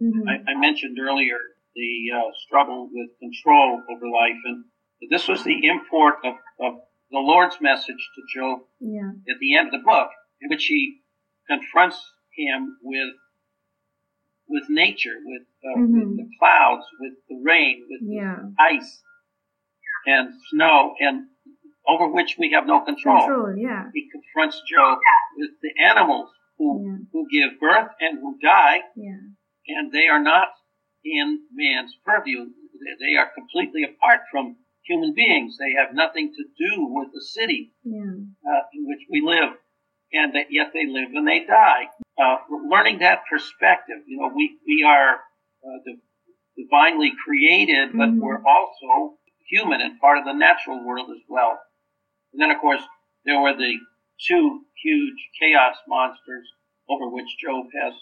Mm-hmm. 0.00 0.28
I, 0.28 0.52
I 0.52 0.54
mentioned 0.58 0.98
earlier 1.00 1.38
the 1.74 1.92
uh, 2.18 2.30
struggle 2.46 2.88
with 2.92 3.10
control 3.18 3.82
over 3.90 4.06
life, 4.08 4.40
and 4.44 4.64
this 5.10 5.26
was 5.28 5.42
the 5.44 5.66
import 5.66 6.16
of, 6.24 6.34
of 6.60 6.72
the 7.10 7.18
Lord's 7.18 7.60
message 7.60 8.02
to 8.14 8.20
Job 8.34 8.60
Yeah. 8.80 9.10
at 9.32 9.38
the 9.40 9.56
end 9.56 9.66
of 9.68 9.72
the 9.80 9.84
book, 9.92 10.10
in 10.42 10.48
which 10.50 10.64
he 10.66 11.00
confronts 11.48 12.00
him 12.36 12.76
with 12.82 13.12
with 14.50 14.64
nature, 14.68 15.16
with, 15.24 15.42
uh, 15.64 15.78
Mhm. 15.78 15.92
with 15.94 16.16
the 16.18 16.28
clouds, 16.38 16.84
with 17.00 17.14
the 17.28 17.40
rain, 17.42 17.86
with 17.88 18.02
Yeah. 18.02 18.36
the 18.42 18.54
ice 18.58 19.02
and 20.06 20.34
snow, 20.50 20.94
and 21.00 21.28
over 21.86 22.08
which 22.08 22.36
we 22.38 22.50
have 22.50 22.66
no 22.66 22.80
control. 22.80 23.20
Control. 23.26 23.56
Yeah. 23.56 23.90
He 23.94 24.08
confronts 24.10 24.60
Job 24.68 24.98
with 25.36 25.50
the 25.62 25.72
animals 25.78 26.30
who 26.58 26.68
Yeah. 26.86 26.98
who 27.12 27.28
give 27.30 27.58
birth 27.60 27.90
and 28.00 28.18
who 28.18 28.38
die, 28.38 28.82
Yeah. 28.96 29.20
and 29.68 29.92
they 29.92 30.08
are 30.08 30.20
not 30.22 30.48
in 31.04 31.46
man's 31.52 31.94
purview. 32.04 32.44
They- 32.46 32.96
They 32.98 33.16
are 33.16 33.28
completely 33.30 33.82
apart 33.84 34.22
from 34.30 34.56
human 34.84 35.12
beings. 35.14 35.56
They 35.58 35.72
have 35.72 35.94
nothing 35.94 36.32
to 36.34 36.44
do 36.58 36.86
with 36.86 37.12
the 37.12 37.20
city 37.20 37.72
Yeah. 37.84 38.14
uh, 38.50 38.62
in 38.72 38.86
which 38.86 39.06
we 39.10 39.20
live, 39.20 39.58
and 40.12 40.32
that 40.34 40.50
yet 40.50 40.72
they 40.72 40.86
live 40.86 41.14
and 41.14 41.26
they 41.26 41.44
die. 41.44 41.88
Uh, 42.20 42.36
learning 42.70 42.98
that 42.98 43.20
perspective, 43.30 43.96
you 44.06 44.18
know, 44.18 44.30
we 44.34 44.58
we 44.66 44.82
are 44.84 45.12
uh, 45.64 45.78
div- 45.86 46.04
divinely 46.56 47.12
created, 47.24 47.92
but 47.96 48.10
Mhm. 48.10 48.20
we're 48.20 48.42
also 48.46 49.16
human 49.48 49.80
and 49.80 49.98
part 50.00 50.18
of 50.18 50.24
the 50.24 50.32
natural 50.34 50.84
world 50.84 51.10
as 51.10 51.22
well. 51.28 51.58
And 52.32 52.40
then, 52.42 52.50
of 52.50 52.60
course, 52.60 52.82
there 53.24 53.40
were 53.40 53.54
the 53.56 53.74
two 54.28 54.64
huge 54.82 55.20
chaos 55.40 55.76
monsters 55.88 56.46
over 56.88 57.08
which 57.08 57.30
Job 57.38 57.66
has, 57.82 57.94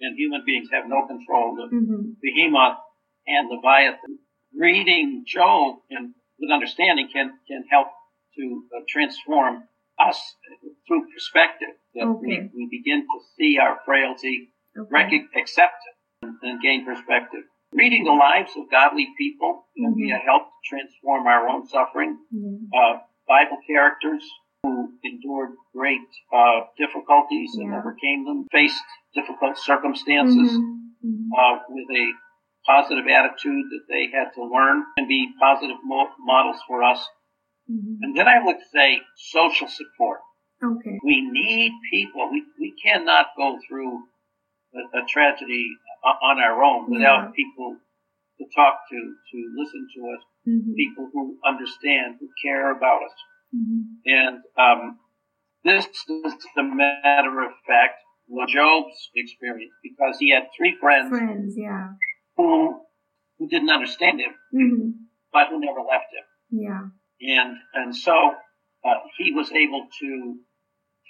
and 0.00 0.16
human 0.16 0.42
beings 0.44 0.68
have 0.72 0.86
no 0.88 1.06
control. 1.06 1.56
The 1.56 1.76
Mm-hmm. 1.76 2.10
Behemoth 2.22 2.78
and 3.26 3.48
Leviathan. 3.50 4.18
Reading 4.56 5.24
Job 5.26 5.80
and 5.90 6.14
with 6.38 6.50
understanding 6.52 7.08
can 7.12 7.38
can 7.48 7.64
help 7.70 7.88
to 8.36 8.64
uh, 8.76 8.80
transform 8.88 9.68
us 9.98 10.18
through 10.86 11.06
perspective. 11.12 11.74
That 11.94 12.06
Okay. 12.06 12.48
we, 12.52 12.66
we 12.66 12.68
begin 12.70 13.00
to 13.02 13.18
see 13.36 13.58
our 13.58 13.78
frailty, 13.84 14.50
Okay. 14.76 14.88
rec- 14.90 15.30
accept 15.36 15.78
it, 15.86 16.26
and, 16.26 16.34
and 16.42 16.60
gain 16.62 16.84
perspective. 16.84 17.44
Reading 17.72 18.04
the 18.04 18.12
lives 18.12 18.52
of 18.56 18.70
godly 18.70 19.08
people 19.18 19.66
can 19.76 19.94
be 19.94 20.10
a 20.10 20.16
help 20.18 20.42
to 20.46 20.60
transform 20.68 21.26
our 21.26 21.48
own 21.48 21.66
suffering. 21.66 22.18
Yeah. 22.30 22.78
Uh, 22.78 22.98
Bible 23.26 23.58
characters 23.66 24.22
who 24.62 24.92
endured 25.04 25.50
great 25.74 26.06
uh, 26.32 26.60
difficulties 26.78 27.50
and 27.56 27.74
overcame 27.74 28.24
them, 28.24 28.46
faced 28.52 28.82
difficult 29.14 29.58
circumstances 29.58 30.50
Mm-hmm. 30.52 31.06
Mm-hmm. 31.06 31.30
uh, 31.36 31.58
with 31.68 31.88
a 31.96 32.06
positive 32.64 33.04
attitude 33.06 33.64
that 33.72 33.84
they 33.90 34.06
had 34.16 34.32
to 34.36 34.42
learn 34.44 34.84
and 34.96 35.06
be 35.08 35.28
positive 35.40 35.76
mo- 35.84 36.08
models 36.20 36.56
for 36.66 36.82
us. 36.82 37.06
Mm-hmm. 37.70 38.02
And 38.02 38.16
then 38.16 38.28
I 38.28 38.44
would 38.44 38.58
say 38.72 39.00
social 39.16 39.68
support. 39.68 40.20
Okay. 40.62 40.98
We 41.04 41.20
need 41.30 41.72
people. 41.90 42.28
We, 42.30 42.44
we 42.60 42.74
cannot 42.82 43.26
go 43.36 43.58
through 43.68 44.00
a, 44.74 44.98
a 45.00 45.06
tragedy 45.08 45.68
on 46.22 46.38
our 46.38 46.62
own 46.62 46.90
without 46.90 47.24
Yeah. 47.24 47.30
people 47.34 47.76
to 48.38 48.44
talk 48.54 48.74
to, 48.90 48.96
to 48.96 49.36
listen 49.56 49.86
to 49.96 50.00
us, 50.14 50.22
Mm-hmm. 50.46 50.74
people 50.74 51.08
who 51.12 51.38
understand, 51.46 52.16
who 52.20 52.28
care 52.44 52.70
about 52.76 53.00
us. 53.02 53.16
Mm-hmm. 53.56 53.80
And 54.04 54.36
um, 54.58 54.98
this 55.64 55.86
is 55.86 56.34
the 56.54 56.62
matter 56.62 57.40
of 57.40 57.52
fact 57.66 57.94
Job's 58.48 59.08
experience 59.16 59.72
because 59.82 60.18
he 60.18 60.30
had 60.32 60.48
three 60.56 60.76
friends 60.78 61.08
Friends. 61.08 61.54
Yeah. 61.56 61.88
who 62.36 62.80
who 63.38 63.48
didn't 63.48 63.70
understand 63.70 64.20
him, 64.20 64.32
Mm-hmm. 64.54 64.88
but 65.32 65.48
who 65.48 65.60
never 65.60 65.80
left 65.80 66.12
him. 66.12 66.60
Yeah. 66.60 66.82
And 67.26 67.56
and 67.74 67.96
so 67.96 68.34
uh, 68.84 68.94
he 69.18 69.32
was 69.32 69.50
able 69.52 69.86
to 70.00 70.36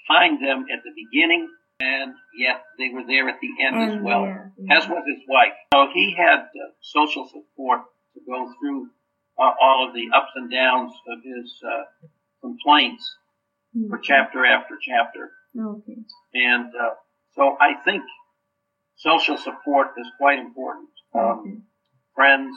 find 0.07 0.41
them 0.43 0.67
at 0.73 0.83
the 0.85 0.93
beginning, 0.95 1.49
and 1.81 2.15
yet 2.39 2.63
they 2.79 2.91
were 2.91 3.05
there 3.07 3.29
at 3.29 3.41
the 3.41 3.65
end 3.65 3.77
as 3.77 4.03
well, 4.03 4.25
yeah. 4.25 4.77
as 4.79 4.89
was 4.89 5.03
his 5.07 5.23
wife. 5.29 5.53
So 5.73 5.89
he 5.93 6.15
had 6.17 6.41
uh, 6.41 6.71
social 6.81 7.27
support 7.29 7.81
to 8.15 8.21
go 8.27 8.53
through 8.61 8.91
uh, 9.39 9.53
all 9.61 9.89
of 9.89 9.95
the 9.95 10.07
ups 10.15 10.31
and 10.37 10.51
downs 10.51 10.93
of 11.09 11.19
his 11.25 11.53
uh, 11.67 12.07
complaints 12.41 13.05
for 13.89 13.99
Mhm. 13.99 14.03
chapter 14.05 14.47
after 14.47 14.79
chapter. 14.81 15.33
Okay. 15.59 15.97
And 16.35 16.67
uh, 16.77 16.95
so 17.35 17.57
I 17.61 17.75
think 17.85 18.03
social 18.97 19.37
support 19.37 19.89
is 19.99 20.07
quite 20.19 20.39
important. 20.39 20.91
Um, 21.13 21.23
Okay. 21.41 21.57
friends, 22.15 22.55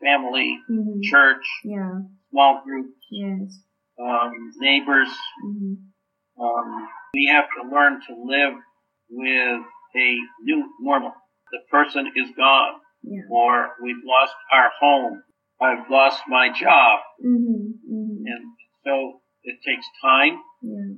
family, 0.00 0.58
Mm-hmm. 0.68 1.00
church, 1.02 1.46
Yeah. 1.64 2.00
Small 2.30 2.62
groups, 2.64 2.96
Yes. 3.10 3.58
um, 4.00 4.32
neighbors. 4.58 5.08
Mm-hmm. 5.46 5.74
Um, 6.42 6.88
we 7.14 7.26
have 7.32 7.46
to 7.56 7.68
learn 7.68 8.00
to 8.08 8.14
live 8.24 8.54
with 9.10 9.60
a 9.96 10.16
new 10.42 10.64
normal. 10.80 11.12
The 11.50 11.58
person 11.70 12.06
is 12.14 12.28
gone, 12.36 12.74
Yeah. 13.02 13.22
or 13.30 13.70
we've 13.82 14.02
lost 14.04 14.34
our 14.52 14.70
home. 14.80 15.22
I've 15.60 15.90
lost 15.90 16.20
my 16.28 16.48
job, 16.50 17.00
Mm-hmm. 17.24 17.92
Mm-hmm. 17.92 18.26
and 18.26 18.44
so 18.84 19.20
it 19.42 19.56
takes 19.66 19.86
time, 20.02 20.38
Yeah. 20.62 20.94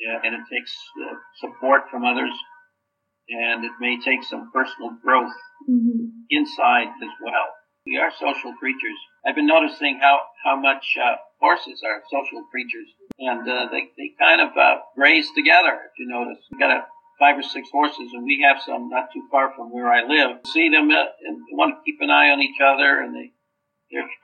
yeah, 0.00 0.18
and 0.24 0.34
it 0.34 0.44
takes 0.52 0.74
uh, 1.08 1.14
support 1.40 1.82
from 1.90 2.04
others, 2.04 2.34
and 3.30 3.64
it 3.64 3.72
may 3.80 3.98
take 4.00 4.22
some 4.24 4.50
personal 4.52 4.90
growth 5.02 5.32
Mm-hmm. 5.70 6.06
inside 6.30 6.88
as 7.02 7.14
well. 7.24 7.48
We 7.86 7.96
are 7.98 8.10
social 8.18 8.52
creatures. 8.58 8.98
I've 9.24 9.36
been 9.36 9.46
noticing 9.46 10.00
how, 10.02 10.20
how 10.44 10.56
much 10.60 10.84
uh, 11.00 11.16
horses 11.40 11.82
are 11.86 12.02
social 12.10 12.42
creatures, 12.50 12.88
and 13.18 13.48
uh, 13.48 13.68
they, 13.70 13.90
they 13.96 14.10
kind 14.18 14.40
of 14.40 14.56
uh, 14.56 14.82
graze 14.96 15.28
together, 15.36 15.72
if 15.86 15.92
you 15.98 16.08
notice. 16.08 16.42
We've 16.50 16.58
got 16.60 16.70
a, 16.70 16.86
five 17.18 17.38
or 17.38 17.42
six 17.42 17.68
horses, 17.70 18.10
and 18.12 18.24
we 18.24 18.44
have 18.44 18.60
some 18.62 18.88
not 18.88 19.12
too 19.12 19.22
far 19.30 19.52
from 19.54 19.72
where 19.72 19.88
I 19.88 20.02
live. 20.04 20.38
See 20.46 20.68
them 20.68 20.90
uh, 20.90 21.04
and 21.26 21.38
want 21.52 21.76
to 21.76 21.82
keep 21.84 22.00
an 22.00 22.10
eye 22.10 22.30
on 22.30 22.40
each 22.40 22.60
other, 22.60 23.00
and 23.00 23.14
they 23.14 23.32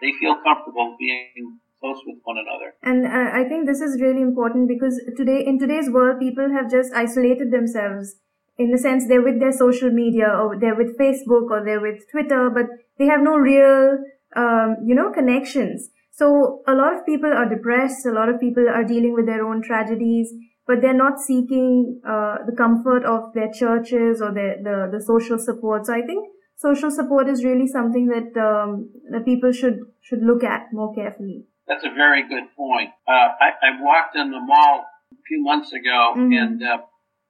they 0.00 0.12
feel 0.20 0.36
comfortable 0.42 0.96
being 0.98 1.60
close 1.80 1.98
with 2.06 2.18
one 2.24 2.36
another. 2.38 2.74
And 2.82 3.06
uh, 3.06 3.30
I 3.32 3.48
think 3.48 3.66
this 3.66 3.80
is 3.80 4.00
really 4.00 4.22
important 4.22 4.68
because 4.68 5.00
today, 5.16 5.42
in 5.44 5.58
today's 5.58 5.88
world, 5.88 6.20
people 6.20 6.50
have 6.50 6.70
just 6.70 6.92
isolated 6.94 7.50
themselves. 7.50 8.16
In 8.58 8.70
the 8.70 8.78
sense, 8.78 9.06
they're 9.08 9.22
with 9.22 9.40
their 9.40 9.52
social 9.52 9.90
media, 9.90 10.28
or 10.28 10.58
they're 10.58 10.74
with 10.76 10.98
Facebook, 10.98 11.50
or 11.50 11.64
they're 11.64 11.80
with 11.80 12.02
Twitter, 12.10 12.50
but 12.50 12.66
they 12.98 13.06
have 13.06 13.22
no 13.22 13.36
real, 13.36 13.98
um, 14.36 14.76
you 14.84 14.94
know, 14.94 15.10
connections. 15.10 15.88
So 16.10 16.62
a 16.68 16.74
lot 16.74 16.94
of 16.94 17.06
people 17.06 17.32
are 17.32 17.48
depressed. 17.48 18.04
A 18.06 18.12
lot 18.12 18.28
of 18.28 18.38
people 18.38 18.68
are 18.68 18.84
dealing 18.84 19.14
with 19.14 19.26
their 19.26 19.44
own 19.46 19.62
tragedies, 19.62 20.32
but 20.66 20.82
they're 20.82 20.92
not 21.06 21.18
seeking 21.18 22.00
uh, 22.06 22.36
the 22.46 22.54
comfort 22.56 23.04
of 23.04 23.32
their 23.32 23.50
churches 23.50 24.20
or 24.20 24.32
their 24.32 24.56
the 24.62 24.76
the 24.92 25.00
social 25.02 25.38
support. 25.38 25.86
So 25.86 25.94
I 25.94 26.02
think 26.02 26.28
social 26.56 26.90
support 26.90 27.28
is 27.28 27.42
really 27.44 27.66
something 27.66 28.06
that 28.08 28.36
um, 28.40 28.90
that 29.10 29.24
people 29.24 29.52
should 29.52 29.78
should 30.02 30.22
look 30.22 30.44
at 30.44 30.66
more 30.72 30.94
carefully. 30.94 31.46
That's 31.66 31.84
a 31.84 31.94
very 31.94 32.22
good 32.28 32.44
point. 32.56 32.90
Uh, 33.08 33.28
I, 33.46 33.48
I 33.62 33.70
walked 33.80 34.14
in 34.14 34.30
the 34.30 34.40
mall 34.40 34.84
a 35.12 35.22
few 35.26 35.42
months 35.42 35.72
ago, 35.72 36.12
Mhm. 36.16 36.36
and 36.42 36.62
uh, 36.62 36.78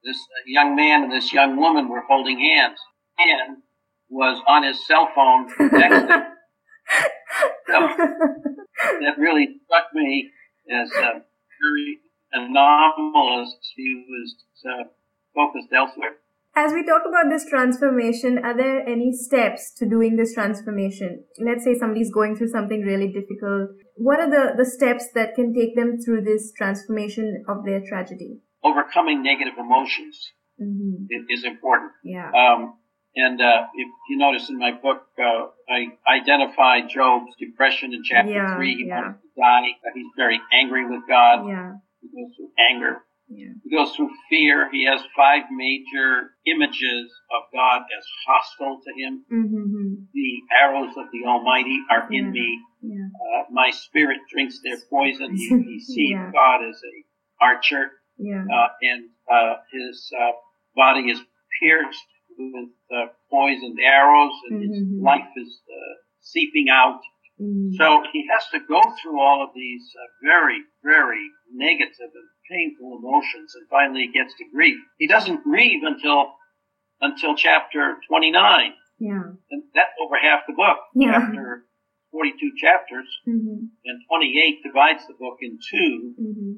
this 0.03 0.17
young 0.45 0.75
man 0.75 1.03
and 1.03 1.11
this 1.11 1.31
young 1.33 1.57
woman 1.57 1.89
were 1.89 2.03
holding 2.07 2.39
hands. 2.39 2.77
And 3.17 3.57
was 4.13 4.41
on 4.47 4.63
his 4.63 4.85
cell 4.85 5.09
phone 5.15 5.49
texting. 5.59 6.25
so 7.67 7.73
that 9.01 9.17
really 9.17 9.47
struck 9.65 9.87
me 9.93 10.29
as 10.71 10.89
uh, 10.91 11.19
very 11.61 11.99
anomalous. 12.31 13.55
He 13.75 14.05
was 14.07 14.35
uh, 14.65 14.83
focused 15.33 15.73
elsewhere. 15.75 16.17
As 16.55 16.71
we 16.71 16.85
talk 16.85 17.01
about 17.07 17.31
this 17.31 17.49
transformation, 17.49 18.37
are 18.37 18.55
there 18.55 18.87
any 18.87 19.11
steps 19.11 19.73
to 19.77 19.89
doing 19.89 20.17
this 20.17 20.35
transformation? 20.35 21.23
Let's 21.39 21.63
say 21.63 21.73
somebody's 21.73 22.13
going 22.13 22.35
through 22.35 22.49
something 22.49 22.81
really 22.81 23.07
difficult. 23.07 23.71
What 23.95 24.19
are 24.19 24.29
the, 24.29 24.53
the 24.55 24.69
steps 24.69 25.07
that 25.15 25.33
can 25.33 25.51
take 25.55 25.75
them 25.75 25.97
through 25.97 26.21
this 26.21 26.53
transformation 26.55 27.43
of 27.49 27.65
their 27.65 27.81
tragedy? 27.81 28.41
Overcoming 28.63 29.23
negative 29.23 29.53
emotions 29.57 30.31
Mm-hmm. 30.61 31.05
is 31.29 31.43
important. 31.45 31.91
Yeah. 32.03 32.29
Um, 32.29 32.75
And 33.15 33.41
uh, 33.41 33.65
if 33.75 33.89
you 34.09 34.17
notice 34.17 34.49
in 34.49 34.57
my 34.59 34.71
book, 34.71 35.01
uh, 35.17 35.47
I 35.69 35.79
identify 36.17 36.81
Job's 36.87 37.33
depression 37.39 37.93
in 37.93 38.01
chapter 38.03 38.31
Yeah, 38.31 38.55
three. 38.55 38.75
He 38.75 38.85
yeah. 38.85 39.01
wants 39.01 39.21
to 39.23 39.29
die. 39.41 39.69
He's 39.95 40.11
very 40.15 40.39
angry 40.51 40.85
with 40.89 41.03
God. 41.07 41.45
Yeah. 41.47 41.71
He 42.01 42.07
goes 42.15 42.29
through 42.37 42.51
anger. 42.69 42.93
Yeah. 43.29 43.53
He 43.63 43.69
goes 43.75 43.95
through 43.95 44.11
fear. 44.29 44.69
He 44.71 44.85
has 44.85 45.01
five 45.17 45.43
major 45.65 46.09
images 46.53 47.05
of 47.35 47.41
God 47.51 47.79
as 47.97 48.05
hostile 48.27 48.77
to 48.85 48.91
him. 49.01 49.13
Mm-hmm. 49.33 49.87
The 50.13 50.29
arrows 50.63 50.93
of 51.01 51.07
the 51.13 51.21
Almighty 51.27 51.77
are 51.89 52.05
in 52.11 52.31
me. 52.31 52.47
Yeah. 52.81 53.09
Uh, 53.25 53.43
my 53.51 53.69
spirit 53.71 54.19
drinks 54.31 54.59
their 54.63 54.77
poison. 54.89 55.35
He, 55.35 55.47
he 55.71 55.79
sees 55.79 56.11
Yeah. 56.13 56.29
God 56.31 56.59
as 56.69 56.77
a 56.77 56.93
archer, 57.43 57.83
yeah. 58.23 58.43
Uh, 58.43 58.67
and 58.81 59.09
uh, 59.31 59.53
his 59.71 60.11
uh, 60.17 60.31
body 60.75 61.11
is 61.11 61.19
pierced 61.61 62.07
with 62.37 62.69
uh, 62.91 63.07
poisoned 63.29 63.77
arrows, 63.83 64.33
and 64.49 64.61
mm-hmm. 64.61 64.73
his 64.73 65.03
life 65.03 65.29
is 65.37 65.61
uh, 65.69 65.93
seeping 66.21 66.67
out. 66.71 67.01
Mm-hmm. 67.41 67.75
So 67.77 68.03
he 68.11 68.25
has 68.31 68.45
to 68.53 68.59
go 68.67 68.81
through 69.01 69.19
all 69.19 69.43
of 69.43 69.49
these 69.55 69.83
uh, 69.95 70.07
very, 70.23 70.61
very 70.83 71.29
negative 71.53 72.09
and 72.13 72.29
painful 72.49 72.99
emotions, 72.99 73.53
and 73.55 73.67
finally 73.69 74.07
he 74.07 74.11
gets 74.11 74.33
to 74.37 74.45
grief. 74.53 74.77
He 74.97 75.07
doesn't 75.07 75.43
grieve 75.43 75.83
until 75.83 76.33
until 77.01 77.35
chapter 77.35 77.97
29. 78.07 78.73
Yeah. 78.99 79.23
And 79.51 79.63
that's 79.75 79.91
over 80.01 80.15
half 80.21 80.41
the 80.47 80.53
book. 80.53 80.77
Yeah. 80.95 81.19
chapter 81.19 81.65
42 82.13 82.51
chapters, 82.57 83.09
mm-hmm. 83.27 83.65
and 83.83 83.97
28 84.07 84.63
divides 84.63 85.03
the 85.07 85.15
book 85.19 85.37
in 85.41 85.57
2 85.57 86.13
mm-hmm. 86.21 86.51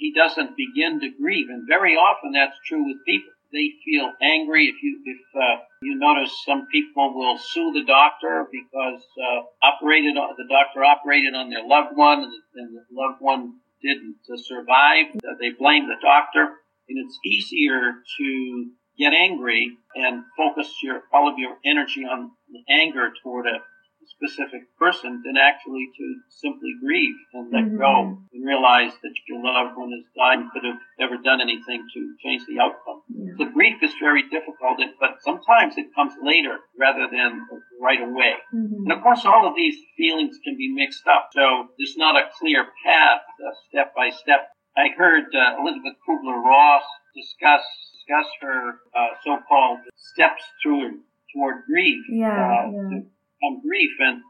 He 0.00 0.14
doesn't 0.14 0.56
begin 0.56 0.98
to 1.00 1.10
grieve, 1.10 1.50
and 1.50 1.68
very 1.68 1.94
often 1.94 2.32
that's 2.32 2.56
true 2.66 2.82
with 2.86 3.04
people. 3.04 3.32
They 3.52 3.74
feel 3.84 4.10
angry. 4.22 4.64
If 4.64 4.82
you 4.82 4.98
if 5.04 5.20
uh, 5.36 5.60
you 5.82 5.98
notice, 5.98 6.32
some 6.46 6.66
people 6.72 7.12
will 7.12 7.36
sue 7.36 7.70
the 7.74 7.84
doctor 7.84 8.46
because 8.50 9.02
uh, 9.20 9.42
operated 9.62 10.16
on, 10.16 10.36
the 10.38 10.48
doctor 10.48 10.82
operated 10.84 11.34
on 11.34 11.50
their 11.50 11.66
loved 11.66 11.98
one, 11.98 12.20
and, 12.24 12.32
and 12.54 12.76
the 12.76 12.84
loved 12.92 13.20
one 13.20 13.60
didn't 13.82 14.16
uh, 14.32 14.38
survive. 14.38 15.06
Uh, 15.16 15.36
they 15.38 15.50
blame 15.50 15.86
the 15.86 16.00
doctor, 16.00 16.44
and 16.88 16.96
it's 17.04 17.18
easier 17.26 18.00
to 18.18 18.70
get 18.96 19.12
angry 19.12 19.76
and 19.96 20.24
focus 20.34 20.72
your 20.82 21.02
all 21.12 21.28
of 21.28 21.38
your 21.38 21.56
energy 21.66 22.04
on 22.06 22.30
the 22.48 22.62
anger 22.72 23.12
toward 23.22 23.46
a 23.46 23.58
specific 24.06 24.62
person 24.78 25.22
than 25.24 25.36
actually 25.36 25.88
to 25.96 26.14
simply 26.30 26.72
grieve 26.80 27.16
and 27.34 27.52
let 27.52 27.64
Mhm. 27.64 27.78
go 27.78 28.18
and 28.40 28.48
realize 28.48 28.92
that 29.02 29.12
your 29.28 29.44
loved 29.44 29.76
one 29.76 29.92
has 29.92 30.04
died 30.16 30.38
and 30.40 30.50
could 30.52 30.64
have 30.64 30.80
never 30.98 31.20
done 31.20 31.40
anything 31.40 31.84
to 31.92 32.00
change 32.24 32.42
the 32.48 32.58
outcome. 32.60 33.02
Yeah. 33.12 33.36
So 33.36 33.52
grief 33.52 33.76
is 33.82 33.92
very 34.00 34.22
difficult, 34.28 34.80
but 34.98 35.20
sometimes 35.20 35.76
it 35.76 35.94
comes 35.94 36.12
later 36.22 36.58
rather 36.78 37.06
than 37.10 37.46
right 37.80 38.00
away. 38.00 38.40
Mm-hmm. 38.54 38.88
And 38.88 38.92
of 38.92 39.02
course, 39.02 39.24
all 39.24 39.46
of 39.46 39.54
these 39.54 39.76
feelings 39.96 40.38
can 40.44 40.56
be 40.56 40.72
mixed 40.72 41.06
up. 41.06 41.28
So 41.32 41.68
there's 41.78 41.96
not 41.96 42.16
a 42.16 42.32
clear 42.38 42.64
path, 42.84 43.20
uh, 43.44 43.52
step 43.68 43.94
by 43.94 44.10
step. 44.10 44.48
I 44.76 44.88
heard 44.96 45.28
uh, 45.34 45.60
Elizabeth 45.60 46.00
Kubler-Ross 46.08 46.84
discuss 47.14 47.60
discuss 48.00 48.30
her 48.40 48.80
uh, 48.96 49.14
so-called 49.22 49.80
steps 49.96 50.42
through 50.62 51.00
toward 51.34 51.64
grief. 51.66 52.02
Yeah, 52.10 52.28
uh, 52.28 52.70
yeah. 52.70 52.88
To 52.88 53.06
from 53.40 53.62
grief, 53.62 53.90
and 54.00 54.20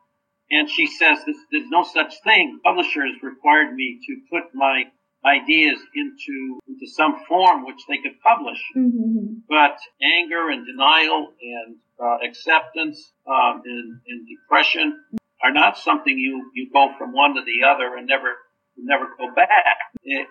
and 0.51 0.69
she 0.69 0.87
says 0.87 1.19
this, 1.27 1.37
there's 1.53 1.69
no 1.71 1.83
such 1.85 2.15
thing. 2.25 2.61
Publishers 2.65 3.13
required 3.23 3.75
me 3.75 4.01
to 4.07 4.17
put 4.31 4.55
my 4.55 4.85
ideas 5.25 5.79
into 5.95 6.59
into 6.67 6.87
some 6.87 7.23
form 7.29 7.67
which 7.67 7.81
they 7.89 7.99
could 7.99 8.19
publish 8.23 8.59
Mm-hmm. 8.77 9.41
but 9.49 9.77
anger 10.03 10.49
and 10.49 10.65
denial 10.67 11.33
and 11.43 11.77
uh, 12.03 12.17
acceptance 12.27 13.13
um, 13.27 13.61
and, 13.65 14.01
and 14.09 14.27
depression 14.27 14.99
are 15.43 15.53
not 15.53 15.77
something 15.77 16.19
you, 16.19 16.51
you 16.55 16.71
go 16.73 16.89
from 16.99 17.13
one 17.13 17.35
to 17.35 17.43
the 17.43 17.67
other 17.69 17.97
and 17.97 18.07
never 18.07 18.37
never 18.79 19.07
go 19.19 19.27
back. 19.35 19.77
It, 20.05 20.27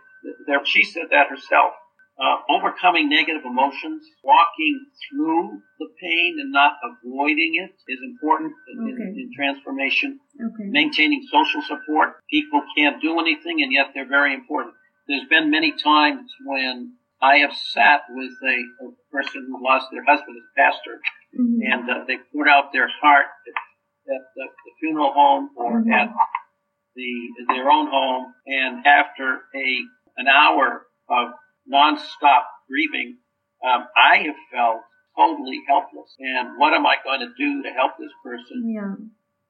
there, 0.47 0.65
she 0.65 0.83
said 0.83 1.03
that 1.11 1.27
herself. 1.29 1.73
Uh, 2.19 2.35
overcoming 2.51 3.07
negative 3.07 3.43
emotions, 3.45 4.03
walking 4.25 4.75
through 5.07 5.61
the 5.79 5.87
pain 6.01 6.35
and 6.41 6.51
not 6.51 6.73
avoiding 6.83 7.51
it 7.63 7.71
is 7.87 7.99
important 8.03 8.51
in, 8.67 8.77
Okay. 8.83 9.03
in, 9.03 9.15
in 9.23 9.29
transformation. 9.33 10.19
Okay. 10.35 10.67
Maintaining 10.67 11.23
social 11.31 11.61
support. 11.61 12.19
People 12.29 12.61
can't 12.77 13.01
do 13.01 13.19
anything 13.19 13.61
and 13.63 13.71
yet 13.71 13.87
they're 13.93 14.07
very 14.19 14.33
important. 14.33 14.75
There's 15.07 15.29
been 15.29 15.49
many 15.49 15.71
times 15.71 16.29
when 16.45 16.93
I 17.21 17.37
have 17.37 17.53
sat 17.53 18.01
with 18.09 18.31
a, 18.43 18.57
a 18.85 18.87
person 19.11 19.47
who 19.47 19.63
lost 19.63 19.87
their 19.91 20.03
husband 20.03 20.35
as 20.37 20.43
a 20.43 20.55
pastor 20.59 20.99
Mm-hmm. 21.39 21.61
and 21.71 21.83
uh, 21.89 22.03
they 22.07 22.17
poured 22.33 22.49
out 22.49 22.73
their 22.73 22.89
heart 23.01 23.27
at, 23.47 24.15
at 24.15 24.21
the, 24.35 24.45
the 24.65 24.71
funeral 24.81 25.13
home 25.13 25.51
or 25.55 25.79
Mhm. 25.79 25.93
at 25.93 26.09
the 26.95 27.11
their 27.53 27.69
own 27.69 27.87
home. 27.87 28.33
And 28.47 28.85
after 28.85 29.41
a 29.55 29.67
an 30.17 30.27
hour 30.27 30.87
of 31.07 31.29
nonstop 31.71 32.43
grieving, 32.67 33.17
um, 33.63 33.85
I 33.95 34.17
have 34.25 34.35
felt 34.51 34.81
totally 35.17 35.59
helpless. 35.67 36.15
And 36.19 36.57
what 36.57 36.73
am 36.73 36.85
I 36.85 36.95
going 37.03 37.19
to 37.21 37.33
do 37.37 37.63
to 37.63 37.69
help 37.71 37.93
this 37.99 38.11
person? 38.23 38.69
Yeah. 38.69 38.95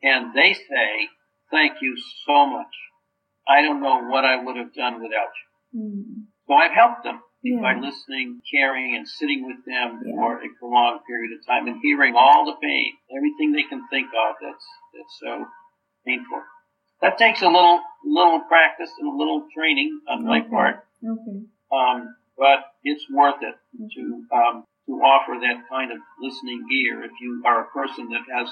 And 0.02 0.34
they 0.34 0.54
say, 0.54 1.10
"Thank 1.52 1.82
you 1.82 1.96
so 2.26 2.46
much. 2.46 2.74
I 3.48 3.62
don't 3.62 3.82
know 3.82 4.04
what 4.08 4.26
I 4.26 4.42
would 4.44 4.56
have 4.56 4.74
done 4.74 5.02
without 5.02 5.32
you." 5.74 5.80
Mm. 5.80 6.26
So 6.48 6.54
I've 6.54 6.72
helped 6.72 7.04
them 7.04 7.22
Yeah. 7.44 7.62
by 7.62 7.76
listening, 7.76 8.42
caring, 8.50 8.96
and 8.96 9.08
sitting 9.08 9.46
with 9.46 9.64
them 9.66 10.02
Yeah. 10.06 10.16
for 10.16 10.42
a 10.42 10.50
prolonged 10.60 11.02
period 11.06 11.32
of 11.38 11.46
time 11.46 11.68
and 11.68 11.80
hearing 11.82 12.16
all 12.16 12.46
the 12.46 12.56
pain, 12.56 12.98
everything 13.16 13.52
they 13.52 13.64
can 13.64 13.88
think 13.90 14.08
of 14.14 14.36
that's 14.42 14.68
that's 14.96 15.20
so 15.20 15.46
painful. 16.06 16.42
That 17.02 17.18
takes 17.18 17.42
a 17.42 17.50
little 17.50 17.82
little 18.04 18.40
practice 18.42 18.92
and 19.00 19.08
a 19.08 19.16
little 19.16 19.48
training 19.54 20.02
on 20.08 20.26
my 20.26 20.40
Okay. 20.40 20.50
part, 20.50 20.88
Okay. 21.06 21.46
Um, 21.72 22.16
but 22.38 22.60
it's 22.84 23.06
worth 23.12 23.42
it 23.42 23.56
to 23.96 24.24
um, 24.34 24.64
to 24.88 24.94
offer 24.94 25.38
that 25.42 25.68
kind 25.70 25.92
of 25.92 25.98
listening 26.22 26.66
ear 26.72 27.04
if 27.04 27.12
you 27.22 27.44
are 27.46 27.64
a 27.64 27.68
person 27.68 28.10
that 28.10 28.22
has 28.34 28.50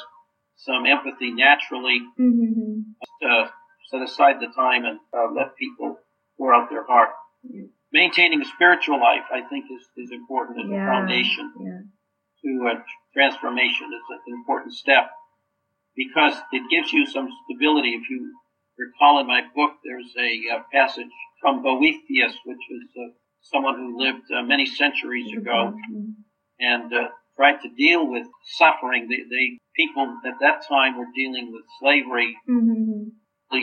some 0.57 0.85
empathy 0.85 1.31
naturally. 1.33 2.01
Mm-hmm. 2.19 2.81
Uh, 3.23 3.47
set 3.89 4.01
aside 4.01 4.35
the 4.41 4.47
time 4.53 4.83
and 4.85 4.99
uh, 5.13 5.31
let 5.33 5.55
people 5.55 5.97
pour 6.37 6.53
out 6.53 6.69
their 6.69 6.85
heart 6.85 7.09
Yeah. 7.43 7.67
maintaining 7.91 8.41
a 8.41 8.45
spiritual 8.45 8.99
life, 8.99 9.23
I 9.31 9.41
think, 9.49 9.65
is, 9.71 9.83
is 9.95 10.11
important 10.11 10.59
as 10.59 10.69
a 10.69 10.85
foundation 10.85 11.53
Yeah. 11.59 11.81
to 12.43 12.67
uh, 12.69 12.83
transformation. 13.13 13.87
It's 13.93 14.09
an 14.27 14.33
important 14.33 14.73
step 14.73 15.09
because 15.95 16.35
it 16.51 16.63
gives 16.69 16.91
you 16.93 17.05
some 17.05 17.29
stability. 17.45 17.95
If 17.95 18.09
you 18.09 18.33
recall 18.77 19.19
in 19.19 19.27
my 19.27 19.41
book, 19.55 19.71
there's 19.83 20.13
a 20.17 20.55
uh, 20.55 20.63
passage 20.71 21.07
from 21.41 21.61
Boethius, 21.63 22.35
which 22.45 22.63
was 22.69 22.83
uh, 22.97 23.13
someone 23.41 23.75
who 23.75 23.97
lived 23.99 24.23
uh, 24.31 24.43
many 24.43 24.65
centuries 24.65 25.31
ago 25.35 25.73
Mhm. 25.91 26.13
and 26.59 26.93
uh, 26.93 27.09
tried 27.35 27.61
to 27.61 27.69
deal 27.69 28.05
with 28.07 28.27
suffering. 28.57 29.07
The, 29.07 29.23
the 29.29 29.57
people 29.75 30.17
at 30.25 30.39
that 30.39 30.63
time 30.67 30.97
were 30.97 31.11
dealing 31.15 31.51
with 31.51 31.63
slavery 31.79 32.35
Mhm. 32.47 33.11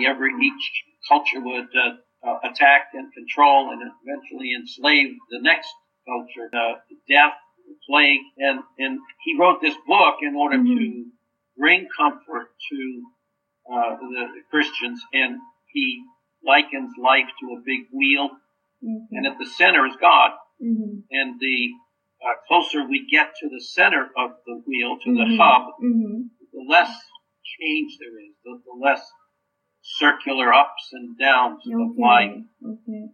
every 0.06 0.32
each 0.42 0.84
culture 1.08 1.40
would 1.40 1.68
uh, 1.76 2.38
attack 2.42 2.88
and 2.94 3.12
control 3.12 3.70
and 3.70 3.82
eventually 4.02 4.54
enslave 4.54 5.16
the 5.30 5.40
next 5.40 5.72
culture. 6.06 6.48
Uh, 6.52 6.74
death, 7.08 7.34
plague, 7.86 8.20
and 8.38 8.60
and 8.78 8.98
he 9.24 9.36
wrote 9.38 9.60
this 9.60 9.76
book 9.86 10.16
in 10.22 10.34
order 10.34 10.58
to 10.62 11.06
bring 11.56 11.86
comfort 11.96 12.48
to 12.70 13.02
uh, 13.70 13.96
the 13.96 14.42
Christians, 14.50 15.00
and 15.12 15.38
he 15.72 16.02
likens 16.44 16.90
life 16.98 17.28
to 17.40 17.56
a 17.56 17.60
big 17.64 17.86
wheel, 17.92 18.30
Okay. 18.82 19.06
and 19.12 19.26
at 19.26 19.38
the 19.38 19.46
center 19.46 19.86
is 19.86 19.96
God. 20.00 20.32
Mhm. 20.62 21.02
And 21.10 21.40
the 21.40 21.70
uh, 22.24 22.34
closer 22.48 22.86
we 22.88 23.06
get 23.10 23.34
to 23.36 23.48
the 23.50 23.60
center 23.60 24.10
of 24.16 24.30
the 24.46 24.62
wheel, 24.66 24.98
to 25.04 25.12
the 25.14 25.24
Mhm. 25.24 25.36
hub, 25.38 25.74
Mhm. 25.82 26.30
the 26.52 26.64
less 26.68 26.92
change 27.58 27.98
there 27.98 28.18
is, 28.20 28.34
the, 28.44 28.62
the 28.64 28.72
less 28.80 29.02
circular 29.82 30.52
ups 30.52 30.90
and 30.92 31.18
downs 31.18 31.62
of 31.66 31.98
life. 31.98 32.32
Okay. 32.64 33.08